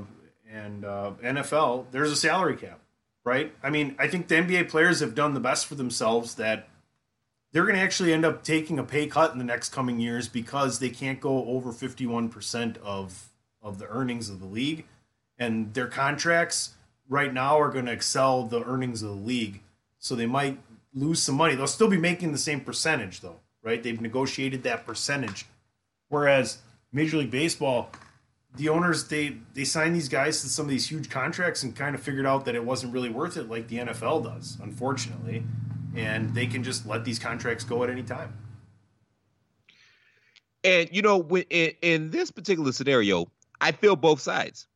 [0.53, 2.81] and uh, NFL, there's a salary cap,
[3.24, 3.53] right?
[3.62, 6.68] I mean, I think the NBA players have done the best for themselves that
[7.53, 10.28] they're going to actually end up taking a pay cut in the next coming years
[10.28, 13.28] because they can't go over 51% of
[13.62, 14.87] of the earnings of the league
[15.39, 16.74] and their contracts
[17.11, 19.61] right now are going to excel the earnings of the league
[19.99, 20.59] so they might
[20.95, 24.86] lose some money they'll still be making the same percentage though right they've negotiated that
[24.86, 25.46] percentage
[26.08, 26.58] whereas
[26.92, 27.90] major league baseball
[28.56, 31.94] the owners they they signed these guys to some of these huge contracts and kind
[31.94, 35.44] of figured out that it wasn't really worth it like the NFL does unfortunately
[35.94, 38.36] and they can just let these contracts go at any time.
[40.62, 43.30] And you know, in, in this particular scenario,
[43.61, 44.66] I feel both sides.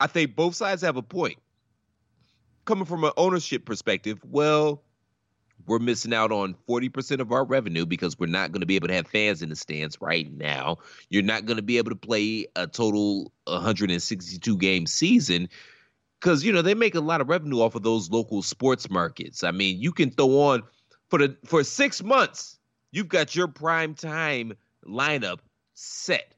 [0.00, 1.38] I think both sides have a point.
[2.64, 4.82] Coming from an ownership perspective, well,
[5.66, 8.88] we're missing out on 40% of our revenue because we're not going to be able
[8.88, 10.78] to have fans in the stands right now.
[11.08, 15.48] You're not going to be able to play a total 162 game season
[16.20, 19.42] because you know they make a lot of revenue off of those local sports markets.
[19.42, 20.62] I mean, you can throw on
[21.10, 22.58] for the for six months.
[22.92, 24.54] You've got your prime time
[24.86, 25.38] lineup
[25.74, 26.34] set.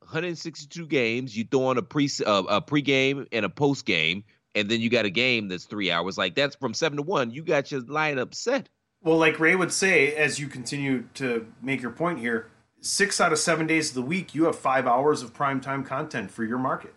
[0.00, 1.36] 162 games.
[1.36, 4.24] You throw on a pre uh, a pregame and a post game,
[4.54, 6.16] and then you got a game that's three hours.
[6.16, 7.30] Like that's from seven to one.
[7.30, 8.68] You got your lineup set.
[9.02, 12.50] Well, like Rey would say, as you continue to make your point here,
[12.80, 16.30] six out of seven days of the week, you have five hours of primetime content
[16.30, 16.94] for your market.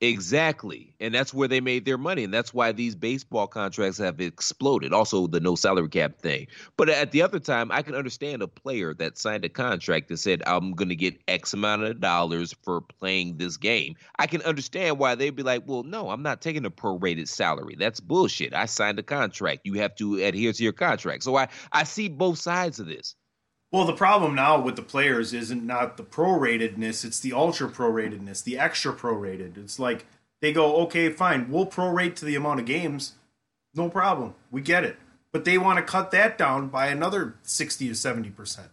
[0.00, 0.94] Exactly.
[1.00, 2.24] And that's where they made their money.
[2.24, 4.92] And that's why these baseball contracts have exploded.
[4.92, 6.46] Also, the no salary cap thing.
[6.76, 10.18] But at the other time, I can understand a player that signed a contract that
[10.18, 13.94] said, I'm going to get X amount of dollars for playing this game.
[14.18, 17.76] I can understand why they'd be like, well, no, I'm not taking a prorated salary.
[17.78, 18.52] That's bullshit.
[18.52, 19.62] I signed a contract.
[19.64, 21.22] You have to adhere to your contract.
[21.22, 23.14] So I, I see both sides of this.
[23.74, 28.44] Well, the problem now with the players isn't not the proratedness; it's the ultra proratedness,
[28.44, 29.58] the extra prorated.
[29.58, 30.06] It's like
[30.40, 33.14] they go, okay, fine, we'll prorate to the amount of games,
[33.74, 34.96] no problem, we get it.
[35.32, 38.68] But they want to cut that down by another sixty to seventy percent.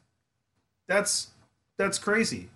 [0.88, 1.32] That's
[1.78, 2.50] that's crazy,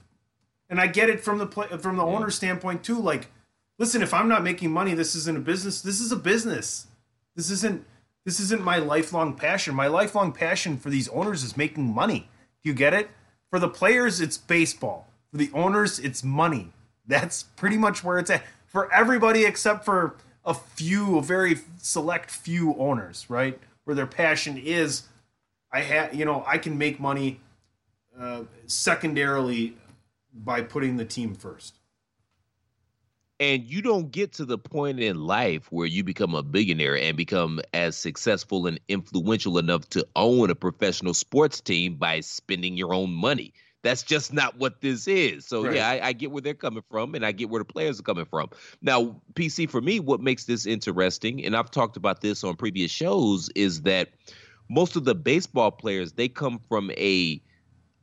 [0.70, 2.14] and I get it from the play, from the yeah.
[2.14, 3.00] owner's standpoint too.
[3.00, 3.32] Like,
[3.80, 5.82] listen, if I'm not making money, this isn't a business.
[5.82, 6.86] This is a business.
[7.36, 7.88] This isn't
[8.24, 9.74] this isn't my lifelong passion.
[9.74, 12.30] My lifelong passion for these owners is making money
[12.66, 13.10] you get it?
[13.50, 15.08] For the players, it's baseball.
[15.32, 16.72] For the owners, it's money.
[17.08, 18.44] That's pretty much where it's at.
[18.68, 23.60] For everybody except for a few, a very select few owners, right?
[23.84, 25.04] Where their passion is,
[25.72, 27.40] I have, you know, I can make money
[28.20, 29.76] uh, secondarily
[30.34, 31.76] by putting the team first
[33.40, 37.18] and you don't get to the point in life where you become a billionaire and
[37.18, 42.94] become as successful and influential enough to own a professional sports team by spending your
[42.94, 43.54] own money.
[43.84, 45.46] That's just not what this is.
[45.46, 45.76] So right.
[45.76, 48.04] yeah, I, I, get where they're coming from, and I get where the players are
[48.04, 48.50] coming from.
[48.82, 52.90] Now, PC for me, what makes this interesting, and I've talked about this on previous
[52.90, 54.10] shows, is that
[54.70, 57.40] most of the baseball players they come from a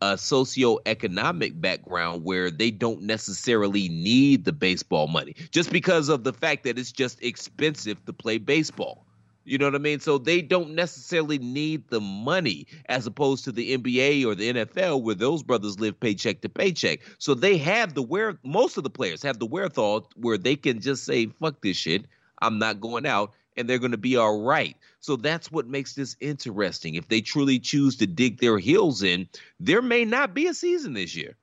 [0.02, 6.32] a socioeconomic background where they don't necessarily need the baseball money just because of the
[6.32, 9.06] fact that it's just expensive to play baseball.
[9.44, 10.00] You know what I mean?
[10.00, 15.02] So they don't necessarily need the money as opposed to the NBA or the NFL
[15.02, 16.98] where those brothers live paycheck to paycheck.
[17.18, 20.80] So they have the where most of the players have the wherewithal where they can
[20.80, 22.06] just say, fuck this shit.
[22.40, 24.76] I'm not going out and they're going to be all right.
[25.00, 26.94] So that's what makes this interesting.
[26.94, 29.28] If they truly choose to dig their heels in,
[29.60, 31.36] there may not be a season this year.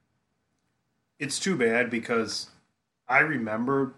[1.19, 2.49] It's too bad because
[3.07, 3.93] I remember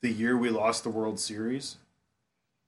[0.00, 1.76] the year we lost the World Series.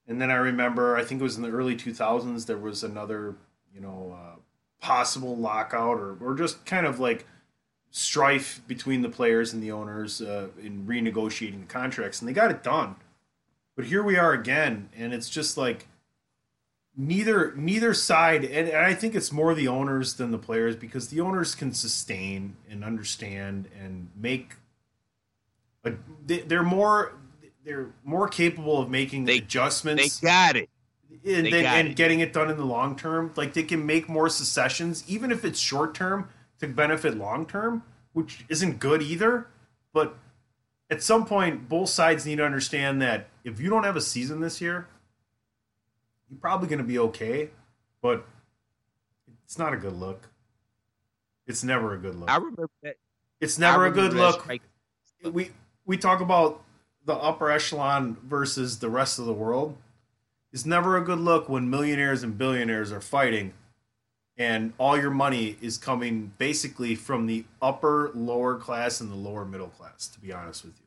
[0.07, 3.37] And then I remember, I think it was in the early 2000s, there was another,
[3.75, 4.37] you know, uh,
[4.81, 7.27] possible lockout or, or just kind of like
[7.91, 12.21] strife between the players and the owners uh, in renegotiating the contracts.
[12.21, 12.97] And they got it done.
[13.77, 15.89] But here we are again, and it's just like
[16.97, 21.09] neither neither side and, and, I think it's more the owners than the players because
[21.09, 24.55] the owners can sustain and understand and make
[25.85, 25.95] a,
[26.25, 27.15] they're more
[27.65, 30.21] they're more capable of making they, adjustments.
[30.21, 30.69] They got it.
[31.27, 31.97] And, they got and it.
[31.97, 33.33] getting it done in the long term.
[33.37, 36.29] Like they can make more secessions, even if it's short term,
[36.61, 39.49] to benefit long term, which isn't good either.
[39.93, 40.17] But
[40.95, 44.41] at some point, both sides need to understand that if you don't have a season
[44.41, 44.87] this year,
[46.31, 47.51] you're probably going to be okay,
[48.01, 48.25] but
[49.45, 50.29] it's not a good look.
[51.49, 52.31] It's never a good look.
[52.31, 52.97] I remember that.
[53.41, 54.49] It's never a good look.
[55.25, 55.51] We
[55.85, 56.63] we talk about
[57.05, 59.77] the upper echelon versus the rest of the world.
[60.53, 63.53] It's never a good look when millionaires and billionaires are fighting
[64.37, 69.45] and all your money is coming basically from the upper lower class and the lower
[69.45, 70.84] middle class to be honest with you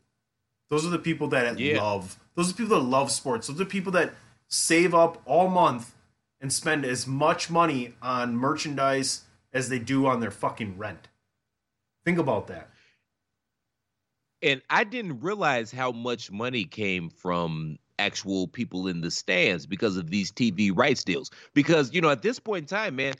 [0.69, 1.81] those are the people that yeah.
[1.81, 2.19] love.
[2.35, 3.47] Those are the people that love sports.
[3.47, 4.13] Those are the people that
[4.47, 5.93] save up all month
[6.41, 9.23] and spend as much money on merchandise
[9.53, 11.07] as they do on their fucking rent.
[12.05, 12.69] Think about that.
[14.43, 19.97] And i didn't realize how much money came from actual people in the stands because
[19.97, 21.31] of these tv rights deals.
[21.55, 23.15] Because you know at this point in time man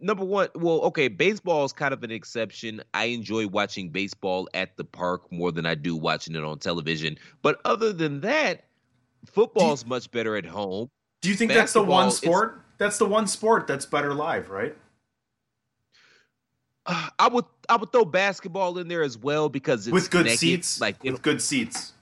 [0.00, 2.82] number one, well, okay, baseball is kind of an exception.
[2.94, 7.18] I enjoy watching baseball at the park more than I do watching it on television.
[7.42, 8.64] But other than that,
[9.26, 10.88] football's you, much better at home.
[11.20, 12.64] Do you think Basketball, that's the one sport?
[12.78, 14.74] That's the one sport that's better live, right?
[16.86, 20.38] I would I would throw basketball in there as well because it's with good naked,
[20.38, 21.92] seats, like with good seats.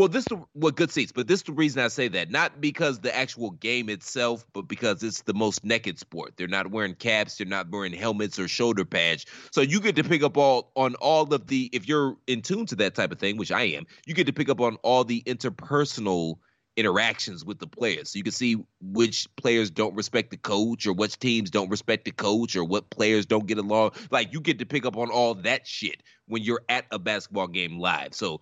[0.00, 2.30] Well, this the well good seats, but this is the reason I say that.
[2.30, 6.38] Not because the actual game itself, but because it's the most naked sport.
[6.38, 9.26] They're not wearing caps, they're not wearing helmets or shoulder pads.
[9.52, 12.64] So you get to pick up all on all of the if you're in tune
[12.64, 15.04] to that type of thing, which I am, you get to pick up on all
[15.04, 16.36] the interpersonal
[16.76, 18.08] interactions with the players.
[18.08, 22.06] So you can see which players don't respect the coach or which teams don't respect
[22.06, 23.90] the coach or what players don't get along.
[24.10, 27.48] Like you get to pick up on all that shit when you're at a basketball
[27.48, 28.14] game live.
[28.14, 28.40] So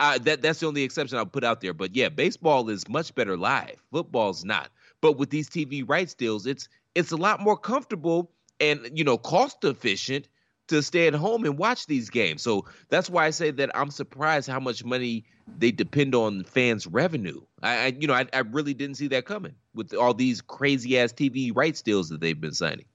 [0.00, 1.74] Uh, that that's the only exception I'll put out there.
[1.74, 3.84] But yeah, baseball is much better live.
[3.92, 4.70] Football's not.
[5.02, 9.18] But with these TV rights deals, it's it's a lot more comfortable and you know
[9.18, 10.26] cost efficient
[10.68, 12.42] to stay at home and watch these games.
[12.42, 15.24] So that's why I say that I'm surprised how much money
[15.58, 17.40] they depend on fans' revenue.
[17.62, 20.98] I, I you know I, I really didn't see that coming with all these crazy
[20.98, 22.86] ass TV rights deals that they've been signing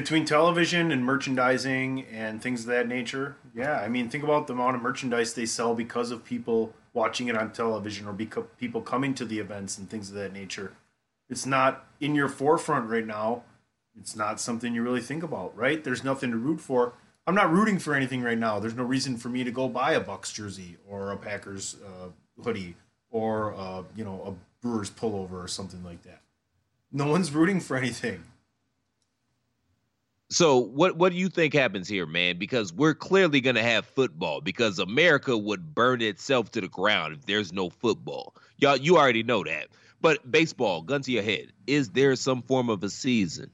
[0.00, 4.52] between television and merchandising and things of that nature yeah i mean think about the
[4.52, 8.80] amount of merchandise they sell because of people watching it on television or because people
[8.80, 10.72] coming to the events and things of that nature.
[11.30, 13.44] It's not in your forefront right now.
[13.98, 15.82] It's not something you really think about right?
[15.82, 16.94] There's nothing to root for.
[17.26, 18.58] I'm not rooting for anything right now.
[18.58, 22.08] There's no reason for me to go buy a bucks jersey or a packers uh,
[22.42, 22.74] hoodie
[23.10, 26.22] or uh, you know a brewers pullover or something like that.
[26.90, 28.24] No one's rooting for anything
[30.30, 32.38] so what what do you think happens here, man?
[32.38, 37.14] Because we're clearly going to have football because America would burn itself to the ground
[37.14, 38.34] if there's no football.
[38.58, 39.68] Y'all you already know that.
[40.00, 43.50] But baseball, gun to your head, is there some form of a season?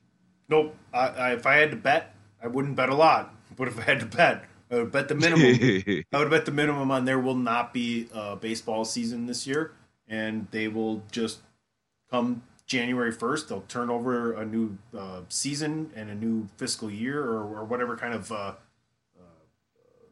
[0.48, 0.76] Nope.
[0.92, 3.34] I, I, if I had to bet, I wouldn't bet a lot.
[3.56, 6.04] But if I had to bet, I would bet the minimum.
[6.12, 9.74] I would bet the minimum on there will not be a baseball season this year,
[10.08, 11.38] and they will just
[12.10, 17.22] come January 1st, they'll turn over a new uh, season and a new fiscal year
[17.22, 19.22] or, or whatever kind of uh, uh,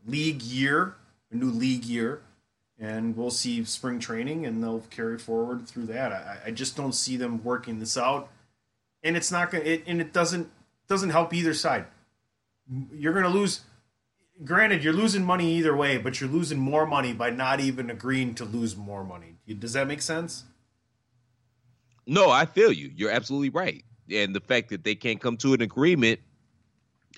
[0.07, 0.95] league year,
[1.31, 2.23] a new league year.
[2.79, 6.13] And we'll see spring training and they'll carry forward through that.
[6.13, 8.29] I, I just don't see them working this out.
[9.03, 10.51] And it's not going to, and it doesn't,
[10.89, 11.87] doesn't help either side.
[12.93, 13.61] You're going to lose,
[14.45, 18.35] granted, you're losing money either way, but you're losing more money by not even agreeing
[18.37, 19.37] to lose more money.
[19.59, 20.45] Does that make sense?
[22.07, 22.91] No, I feel you.
[22.95, 23.85] You're absolutely right.
[24.11, 26.21] And the fact that they can't come to an agreement,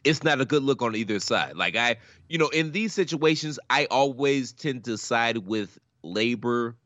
[0.05, 1.57] it's not a good look on either side.
[1.57, 1.97] Like I,
[2.29, 6.77] you know, in these situations, I always tend to side with labor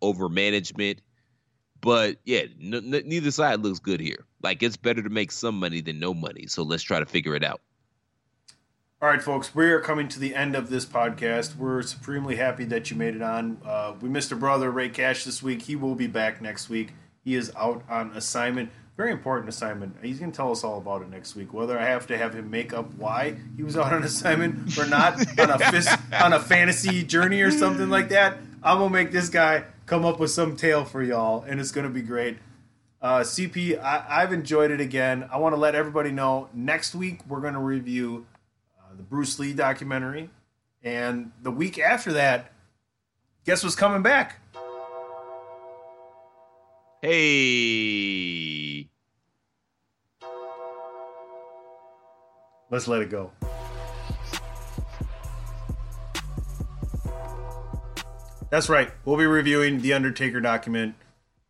[0.00, 1.00] over management.
[1.80, 4.24] But yeah, n- n- neither side looks good here.
[4.42, 6.46] Like it's better to make some money than no money.
[6.46, 7.60] So let's try to figure it out.
[9.00, 11.54] All right, folks, we are coming to the end of this podcast.
[11.54, 13.58] We're supremely happy that you made it on.
[13.64, 15.62] Uh, we missed a brother, Rey Cash, this week.
[15.62, 16.94] He will be back next week.
[17.28, 18.70] He is out on assignment.
[18.96, 19.96] Very important assignment.
[20.00, 21.52] He's going to tell us all about it next week.
[21.52, 24.86] Whether I have to have him make up why he was out on assignment or
[24.86, 29.12] not on a fist, on a fantasy journey or something like that, I'm gonna make
[29.12, 32.38] this guy come up with some tale for y'all, and it's gonna be great.
[33.02, 35.28] Uh, CP, I, have enjoyed it again.
[35.30, 38.26] I want to let everybody know next week we're going to review
[38.80, 40.30] uh, the Bruce Lee documentary,
[40.82, 42.52] and the week after that,
[43.44, 44.37] guess what's coming back?
[47.00, 48.88] Hey.
[52.70, 53.30] Let's let it go.
[58.50, 58.90] That's right.
[59.04, 60.96] We'll be reviewing the Undertaker document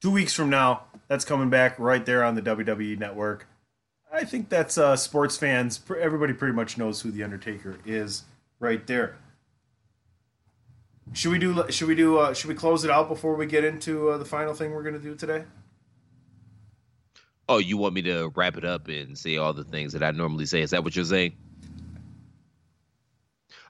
[0.02, 0.82] two weeks from now.
[1.08, 3.46] That's coming back right there on the WWE network.
[4.12, 5.80] I think that's uh, sports fans.
[5.98, 8.24] Everybody pretty much knows who the Undertaker is
[8.60, 9.16] right there.
[11.12, 11.64] Should we do?
[11.70, 12.18] Should we do?
[12.18, 14.82] Uh, should we close it out before we get into uh, the final thing we're
[14.82, 15.44] going to do today?
[17.48, 20.10] Oh, you want me to wrap it up and say all the things that I
[20.10, 20.60] normally say?
[20.60, 21.35] Is that what you're saying?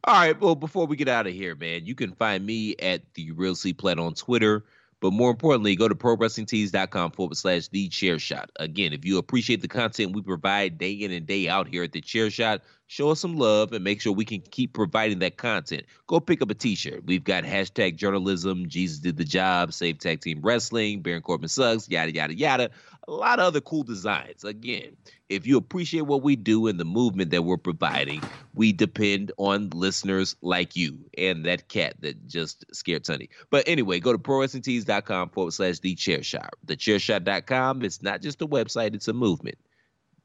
[0.05, 0.39] All right.
[0.41, 3.55] Well, before we get out of here, man, you can find me at the Real
[3.55, 4.65] C Platt on Twitter.
[5.01, 8.51] But more importantly, go to prowrestlingtees.com forward slash the chair shot.
[8.57, 11.93] Again, if you appreciate the content we provide day in and day out here at
[11.93, 15.37] the chair shot, show us some love and make sure we can keep providing that
[15.37, 15.85] content.
[16.09, 17.05] Go pick up a t-shirt.
[17.07, 21.89] We've got hashtag journalism, Jesus did the job, save tag team wrestling, Baron Corbin sucks,
[21.89, 22.71] yada yada yada.
[23.07, 24.43] A lot of other cool designs.
[24.43, 24.97] Again,
[25.29, 28.23] if you appreciate what we do and the movement that we're providing,
[28.55, 33.29] we depend on listeners like you and that cat that just scared Sonny.
[33.51, 36.55] But anyway, go to prowrestlingtees.com forward slash the chair shot.
[36.67, 39.59] Thechairshot.com, it's not just a website, it's a movement.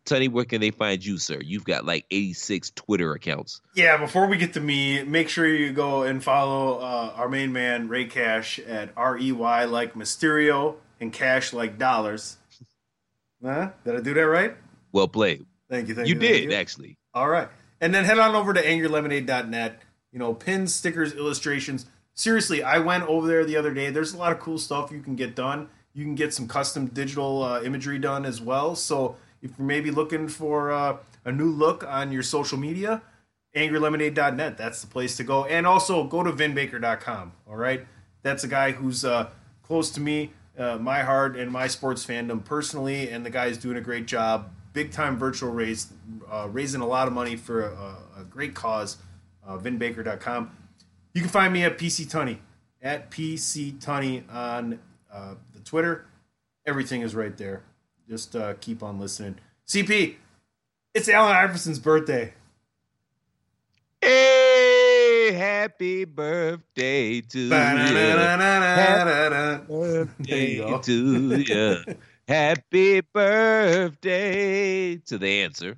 [0.05, 1.39] Tony, where can they find you, sir?
[1.41, 3.61] You've got like 86 Twitter accounts.
[3.73, 7.53] Yeah, before we get to me, make sure you go and follow uh, our main
[7.53, 12.37] man, Rey Cash, at R E Y like Mysterio and Cash like dollars.
[13.41, 13.69] Huh?
[13.85, 14.55] Did I do that right?
[14.93, 15.45] Well played.
[15.69, 15.95] Thank you.
[15.95, 16.53] Thank you, you did, you.
[16.53, 16.97] actually.
[17.13, 17.49] All right.
[17.81, 19.81] And then head on over to angrylemonade.net.
[20.13, 21.87] You know, pins, stickers, illustrations.
[22.13, 23.89] Seriously, I went over there the other day.
[23.89, 25.67] There's a lot of cool stuff you can get done.
[25.93, 28.75] You can get some custom digital uh, imagery done as well.
[28.75, 33.01] So if you're maybe looking for uh, a new look on your social media,
[33.55, 34.57] angrylemonade.net.
[34.57, 35.45] That's the place to go.
[35.45, 37.33] And also go to vinbaker.com.
[37.47, 37.85] All right.
[38.21, 39.29] That's a guy who's uh,
[39.61, 43.09] close to me, uh, my heart, and my sports fandom personally.
[43.09, 44.51] And the guy's doing a great job.
[44.73, 45.93] Big time virtual raise,
[46.29, 48.97] uh, raising a lot of money for a, a great cause.
[49.45, 50.55] Uh, vinbaker.com.
[51.13, 52.39] You can find me at PC Tunney
[52.83, 54.79] at PC Tunney on
[55.11, 56.05] uh, the Twitter.
[56.67, 57.63] Everything is right there.
[58.07, 59.35] Just uh, keep on listening.
[59.67, 60.15] CP,
[60.93, 62.33] it's Allen Iverson's birthday.
[64.01, 67.49] Hey, happy birthday to you.
[67.49, 67.93] Happy
[70.57, 70.79] go.
[70.79, 71.95] to you.
[72.27, 75.77] Happy birthday to the answer.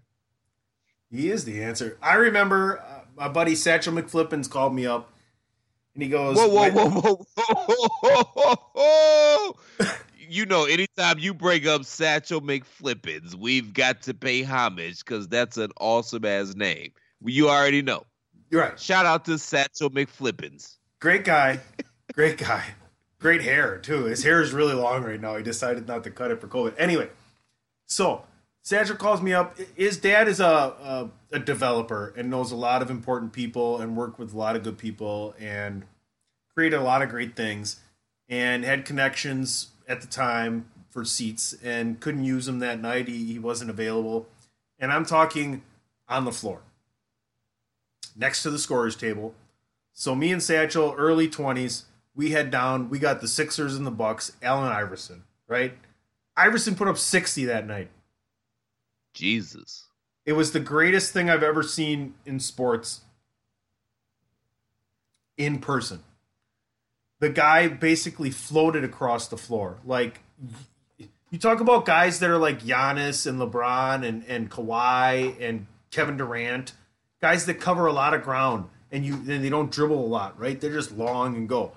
[1.10, 1.98] He is the answer.
[2.02, 5.12] I remember uh, my buddy Satchel McFlippins called me up,
[5.96, 7.66] and he goes, Whoa, whoa, whoa, whoa, whoa,
[8.02, 9.56] whoa, whoa, whoa.
[10.28, 15.56] You know, anytime you bring up Satchel McFlippins, we've got to pay homage because that's
[15.58, 16.92] an awesome ass name.
[17.24, 18.08] You already know.
[18.50, 18.80] You're right.
[18.80, 20.78] Shout out to Satchel McFlippins.
[21.00, 21.60] Great guy,
[22.14, 22.64] great guy,
[23.26, 24.04] great hair too.
[24.04, 25.36] His hair is really long right now.
[25.36, 26.76] He decided not to cut it for COVID.
[26.78, 27.10] Anyway,
[27.88, 28.24] so
[28.62, 29.58] Satchel calls me up.
[29.76, 33.98] His dad is a, a a developer and knows a lot of important people and
[33.98, 35.86] worked with a lot of good people and
[36.54, 37.80] created a lot of great things
[38.30, 43.08] and had connections at the time for seats and couldn't use them that night.
[43.08, 44.28] He, he wasn't available.
[44.78, 45.64] And I'm talking
[46.08, 46.62] on the floor
[48.16, 49.34] next to the scorers table.
[49.94, 51.86] So me and Satchel, early 20s,
[52.16, 52.90] we head down.
[52.90, 55.74] We got the Sixers and the Bucks, Allen Iverson, right?
[56.38, 57.90] Iverson put up 60 that night.
[59.14, 59.88] Jesus.
[60.26, 63.02] It was the greatest thing I've ever seen in sports
[65.38, 66.04] in person.
[67.20, 69.80] The guy basically floated across the floor.
[69.86, 70.22] Like
[71.30, 76.18] you talk about guys that are like Giannis and LeBron and, and Kawhi and Kevin
[76.18, 76.74] Durant,
[77.22, 80.40] guys that cover a lot of ground and you and they don't dribble a lot,
[80.40, 80.60] right?
[80.60, 81.74] They're just long and go.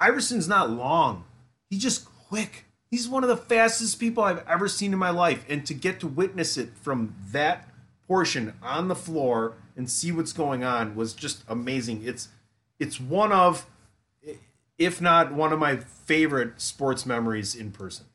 [0.00, 1.24] Iverson's not long.
[1.70, 2.66] He's just quick.
[2.90, 5.44] He's one of the fastest people I've ever seen in my life.
[5.48, 7.68] And to get to witness it from that
[8.06, 12.02] portion on the floor and see what's going on was just amazing.
[12.04, 12.28] It's
[12.78, 13.66] it's one of
[14.78, 18.06] if not one of my favorite sports memories in person.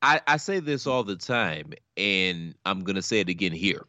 [0.00, 3.84] I, I say this all the time, and I'm to say it again here.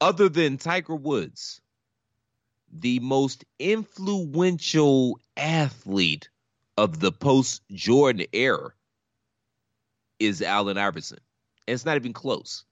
[0.00, 1.60] Other than Tiger Woods,
[2.74, 6.28] the most influential athlete
[6.76, 8.70] of the post Jordan era
[10.18, 11.18] is Allen Iverson.
[11.68, 12.64] And it's not even close.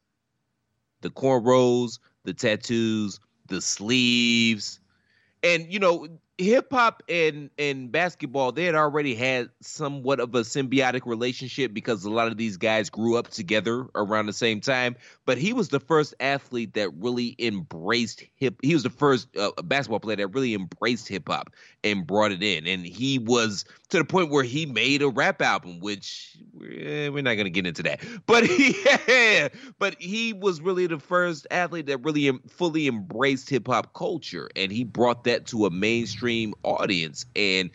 [1.03, 4.81] The cornrows, the tattoos, the sleeves.
[5.43, 6.09] And, you know,
[6.39, 12.05] hip hop and and basketball they had already had somewhat of a symbiotic relationship because
[12.05, 14.97] a lot of these guys grew up together around the same time.
[15.27, 19.51] But he was the first athlete that really embraced hip he was the first uh,
[19.63, 21.51] basketball player that really embraced hip hop
[21.85, 22.67] and brought it in.
[22.67, 27.23] And he was to the point where he made a rap album which eh, we're
[27.23, 28.01] not going to get into that.
[28.27, 28.75] But he
[29.09, 29.49] yeah,
[29.79, 34.49] but he was really the first athlete that really fully embraced hip hop culture.
[34.57, 36.22] And he brought that to a mainstream
[36.63, 37.71] audience and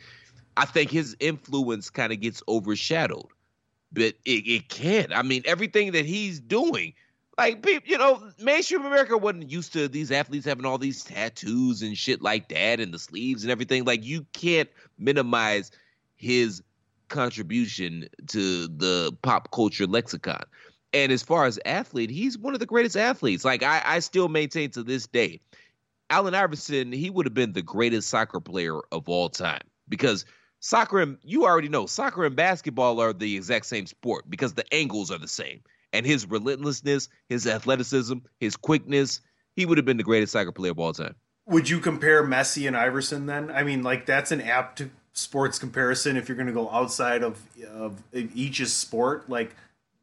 [0.56, 3.28] i think his influence kind of gets overshadowed.
[3.91, 5.15] But it, it can't.
[5.15, 6.94] I mean everything that he's doing
[7.38, 11.82] like people you know mainstream america wasn't used to these athletes having all these tattoos
[11.84, 13.86] and shit like that and the sleeves and everything.
[13.86, 15.72] Like you can't minimize
[16.15, 16.61] his
[17.10, 20.44] contribution to the pop culture lexicon.
[20.94, 23.45] And as far as athlete he's one of the greatest athletes.
[23.45, 25.40] Like i, I still maintain to this day
[26.10, 30.26] Allen Iverson, he would have been the greatest soccer player of all time because
[30.60, 34.74] soccer and you already know soccer and basketball are the exact same sport because the
[34.74, 35.62] angles are the same.
[35.94, 39.22] And his relentlessness, his athleticism, his quickness,
[39.56, 41.16] he would have been the greatest soccer player of all time.
[41.46, 43.50] Would you compare Messi and Iverson then?
[43.50, 47.42] I mean, like that's an apt sports comparison if you're going to go outside of
[47.66, 49.30] of each's sport.
[49.30, 49.56] Like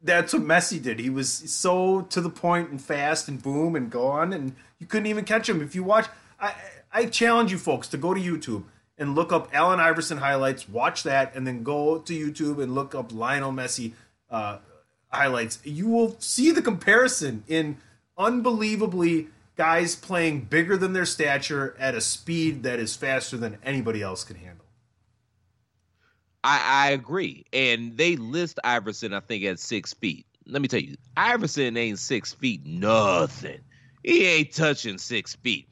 [0.04, 1.00] that's what Messi did.
[1.00, 5.06] He was so to the point and fast and boom and gone, and you couldn't
[5.06, 5.62] even catch him.
[5.62, 6.06] If you watch,
[6.38, 6.54] I
[6.92, 8.64] I challenge you folks to go to YouTube
[8.96, 12.94] and look up Allen Iverson highlights, watch that, and then go to YouTube and look
[12.94, 13.92] up Lionel Messi
[14.30, 14.58] uh,
[15.08, 15.58] highlights.
[15.64, 17.78] You will see the comparison in
[18.16, 24.02] unbelievably guys playing bigger than their stature at a speed that is faster than anybody
[24.02, 24.63] else can handle.
[26.44, 27.46] I, I agree.
[27.54, 30.26] And they list Iverson, I think, at six feet.
[30.46, 33.60] Let me tell you, Iverson ain't six feet nothing.
[34.04, 35.66] He ain't touching six feet.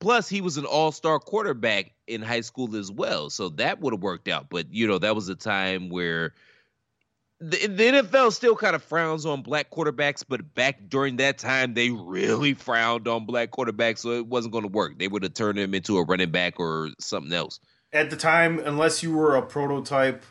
[0.00, 3.30] Plus, he was an all star quarterback in high school as well.
[3.30, 4.50] So that would have worked out.
[4.50, 6.34] But, you know, that was a time where
[7.40, 10.24] the, the NFL still kind of frowns on black quarterbacks.
[10.28, 14.00] But back during that time, they really frowned on black quarterbacks.
[14.00, 14.98] So it wasn't going to work.
[14.98, 17.60] They would have turned him into a running back or something else
[17.92, 20.24] at the time, unless you were a prototype,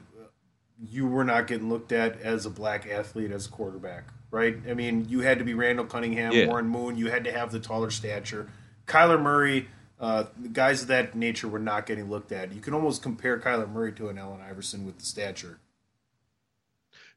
[0.80, 4.58] you were not getting looked at as a black athlete as a quarterback, right?
[4.70, 6.48] I mean, you had to be Randall Cunningham, Yeah.
[6.48, 6.98] Warren Moon.
[6.98, 8.50] You had to have the taller stature.
[8.86, 9.68] Kyler Murray
[10.00, 12.54] Uh, the guys of that nature were not getting looked at.
[12.54, 15.58] You can almost compare Kyler Murray to an Allen Iverson with the stature.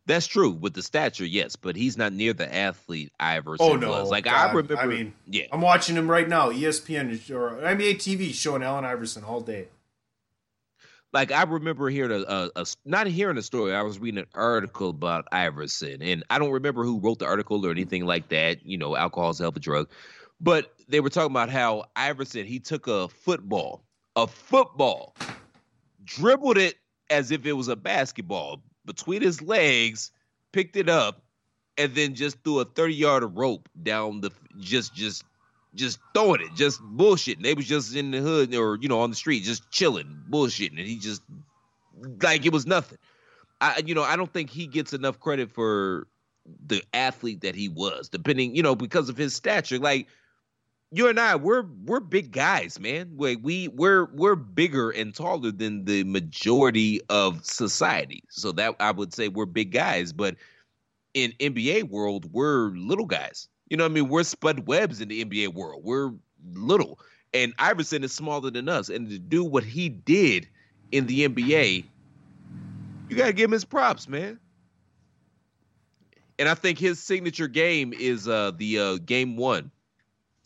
[0.07, 3.91] That's true with the stature, yes, but he's not near the athlete Iverson Oh no!
[3.91, 4.11] was.
[4.11, 4.49] Like God.
[4.49, 6.51] I remember, I mean, yeah, I'm watching him right now.
[6.51, 9.69] ESPN or NBA TV showing Allen Iverson all day.
[11.12, 13.74] Like I remember hearing a, a, a not hearing a story.
[13.74, 17.65] I was reading an article about Iverson, and I don't remember who wrote the article
[17.66, 18.65] or anything like that.
[18.65, 19.89] You know, alcohol is a hell of a drug,
[20.41, 23.82] but they were talking about how Iverson he took a football,
[24.16, 25.16] a football,
[26.05, 26.77] dribbled it
[27.11, 30.12] as if it was a basketball between his legs,
[30.53, 31.23] picked it up,
[31.77, 34.31] and then just threw a thirty yard rope down the
[34.61, 35.24] just just
[35.75, 37.43] just throwing it, just bullshitting.
[37.43, 40.79] They was just in the hood or you know on the street, just chilling, bullshitting,
[40.79, 41.23] and he just
[42.23, 42.99] like it was nothing.
[43.61, 46.07] I you know I don't think he gets enough credit for
[46.67, 49.79] the athlete that he was, depending you know because of his stature.
[49.79, 50.09] Like
[50.93, 53.13] you and I, we're we're big guys, man.
[53.17, 58.25] We we we're we're bigger and taller than the majority of society.
[58.31, 60.37] So that I would say we're big guys, but
[61.15, 63.49] in NBA world, we're little guys.
[63.71, 64.09] You know what I mean?
[64.09, 65.83] We're Spud Webbs in the NBA world.
[65.85, 66.13] We're
[66.53, 66.99] little.
[67.33, 68.89] And Iverson is smaller than us.
[68.89, 70.49] And to do what he did
[70.91, 71.85] in the NBA,
[73.09, 74.41] you gotta give him his props, man.
[76.41, 79.71] And I think his signature game is uh the uh game one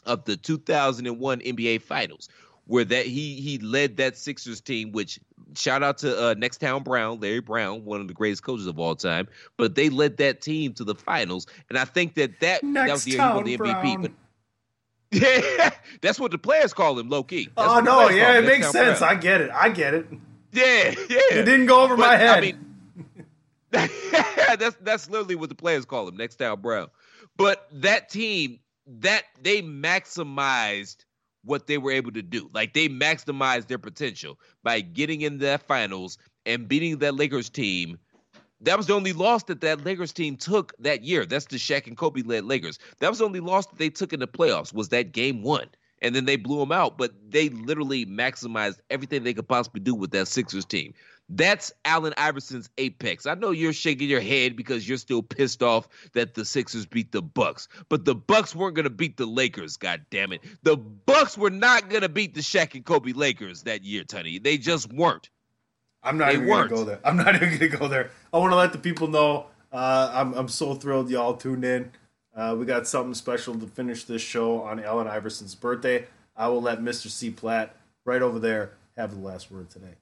[0.05, 2.29] of the 2001 NBA Finals,
[2.67, 4.93] where that he he led that Sixers team.
[4.93, 5.19] Which
[5.55, 8.79] shout out to uh, Next Town Brown, Larry Brown, one of the greatest coaches of
[8.79, 9.29] all time.
[9.57, 13.05] But they led that team to the finals, and I think that that that was
[13.05, 14.03] the year he won the MVP.
[14.03, 14.13] But
[15.11, 15.71] yeah,
[16.01, 17.49] that's what the players call him, low key.
[17.57, 18.99] That's oh no, yeah, it Next makes Town sense.
[19.01, 19.17] Brown.
[19.17, 19.51] I get it.
[19.53, 20.07] I get it.
[20.53, 21.39] Yeah, yeah.
[21.41, 22.39] It didn't go over But, my head.
[22.39, 22.75] I mean,
[24.59, 26.89] that's that's literally what the players call him, next Town Brown.
[27.37, 31.05] But that team, that they maximized
[31.45, 32.51] what they were able to do.
[32.53, 37.99] Like they maximized their potential by getting in that finals and beating that Lakers team.
[38.61, 41.27] That was the only loss that that Lakers team took that year.
[41.27, 42.79] That's the Shaq and Kobe led Lakers.
[43.01, 45.69] That was the only loss that they took in the playoffs was that game one.
[46.03, 49.95] And then they blew them out, but they literally maximized everything they could possibly do
[49.95, 50.93] with that Sixers team.
[51.29, 53.27] That's Allen Iverson's apex.
[53.27, 57.13] I know you're shaking your head because you're still pissed off that the Sixers beat
[57.13, 59.77] the Bucks, but the Bucks weren't going to beat the Lakers.
[59.79, 63.63] God damn it, the Bucks were not going to beat the Shaq and Kobe Lakers
[63.63, 64.39] that year, Tony.
[64.39, 65.31] They just weren't.
[66.03, 67.01] I'm not They even gonna go there.
[67.03, 68.11] I'm not even gonna go there.
[68.33, 69.47] I want to let the people know.
[69.73, 71.91] Uh, I'm I'm so thrilled y'all tuned in.
[72.37, 76.07] Uh, we got something special to finish this show on Allen Iverson's birthday.
[76.37, 77.09] I will let Mr.
[77.09, 77.75] C Platt
[78.05, 79.95] right over there have the last word today.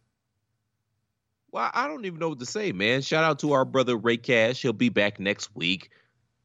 [1.52, 3.02] Well, I don't even know what to say, man.
[3.02, 4.62] Shout out to our brother Rey Cash.
[4.62, 5.90] He'll be back next week.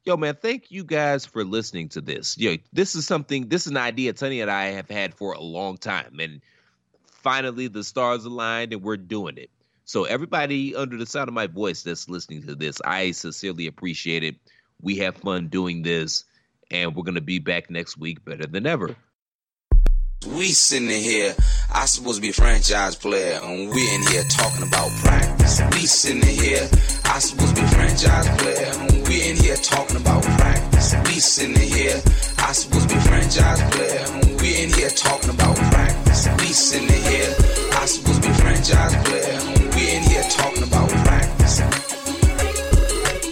[0.04, 2.36] Yo, man, thank you guys for listening to this.
[2.36, 5.40] Yo, this is something, this is an idea Tony and I have had for a
[5.40, 6.20] long time.
[6.20, 6.42] And
[7.06, 9.50] finally, the stars aligned and we're doing it.
[9.86, 14.22] So, everybody under the sound of my voice that's listening to this, I sincerely appreciate
[14.22, 14.36] it.
[14.82, 16.24] We have fun doing this,
[16.70, 18.94] and we're going to be back next week better than ever.
[20.26, 21.34] We sitting in here,
[21.72, 25.60] I supposed to be a franchise player, and we in here talking about practice.
[25.70, 26.68] We sitting in here,
[27.04, 30.94] I supposed to be a franchise player, and we in here talking about practice.
[31.06, 32.02] We sitting in here,
[32.38, 36.26] I supposed to be a franchise player, and we in here talking about practice.
[36.38, 37.34] We sitting in here,
[37.78, 41.60] I supposed to be a franchise player, and we in here talking about practice.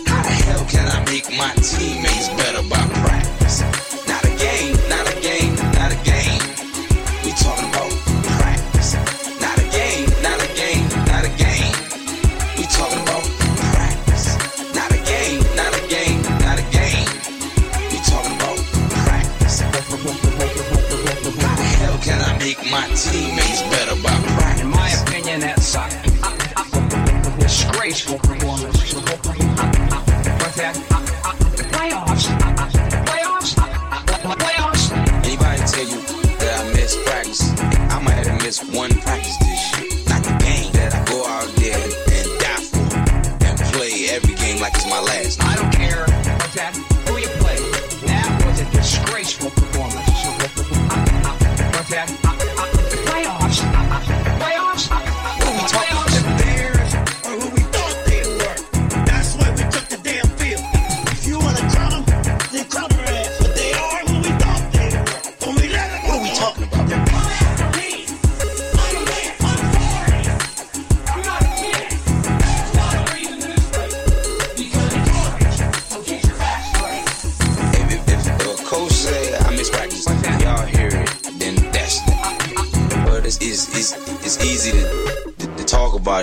[0.06, 3.05] How the hell can I make my teammates better by practice?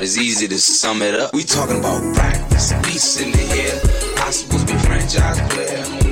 [0.04, 1.34] It's easy to sum it up.
[1.34, 2.74] We talking about practice.
[2.84, 3.80] We sitting here.
[4.18, 6.03] I supposed to be franchise player.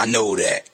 [0.00, 0.70] I know that.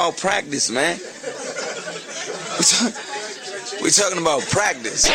[0.00, 0.96] About practice, man.
[2.58, 5.10] We talk- we talking about practice.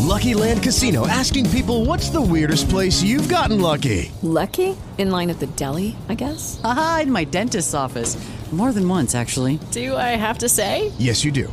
[0.00, 4.10] Lucky Land Casino asking people what's the weirdest place you've gotten lucky?
[4.22, 4.76] Lucky?
[4.96, 6.60] In line at the deli, I guess?
[6.64, 8.16] Aha, in my dentist's office.
[8.50, 9.60] More than once, actually.
[9.72, 10.90] Do I have to say?
[10.98, 11.52] Yes, you do.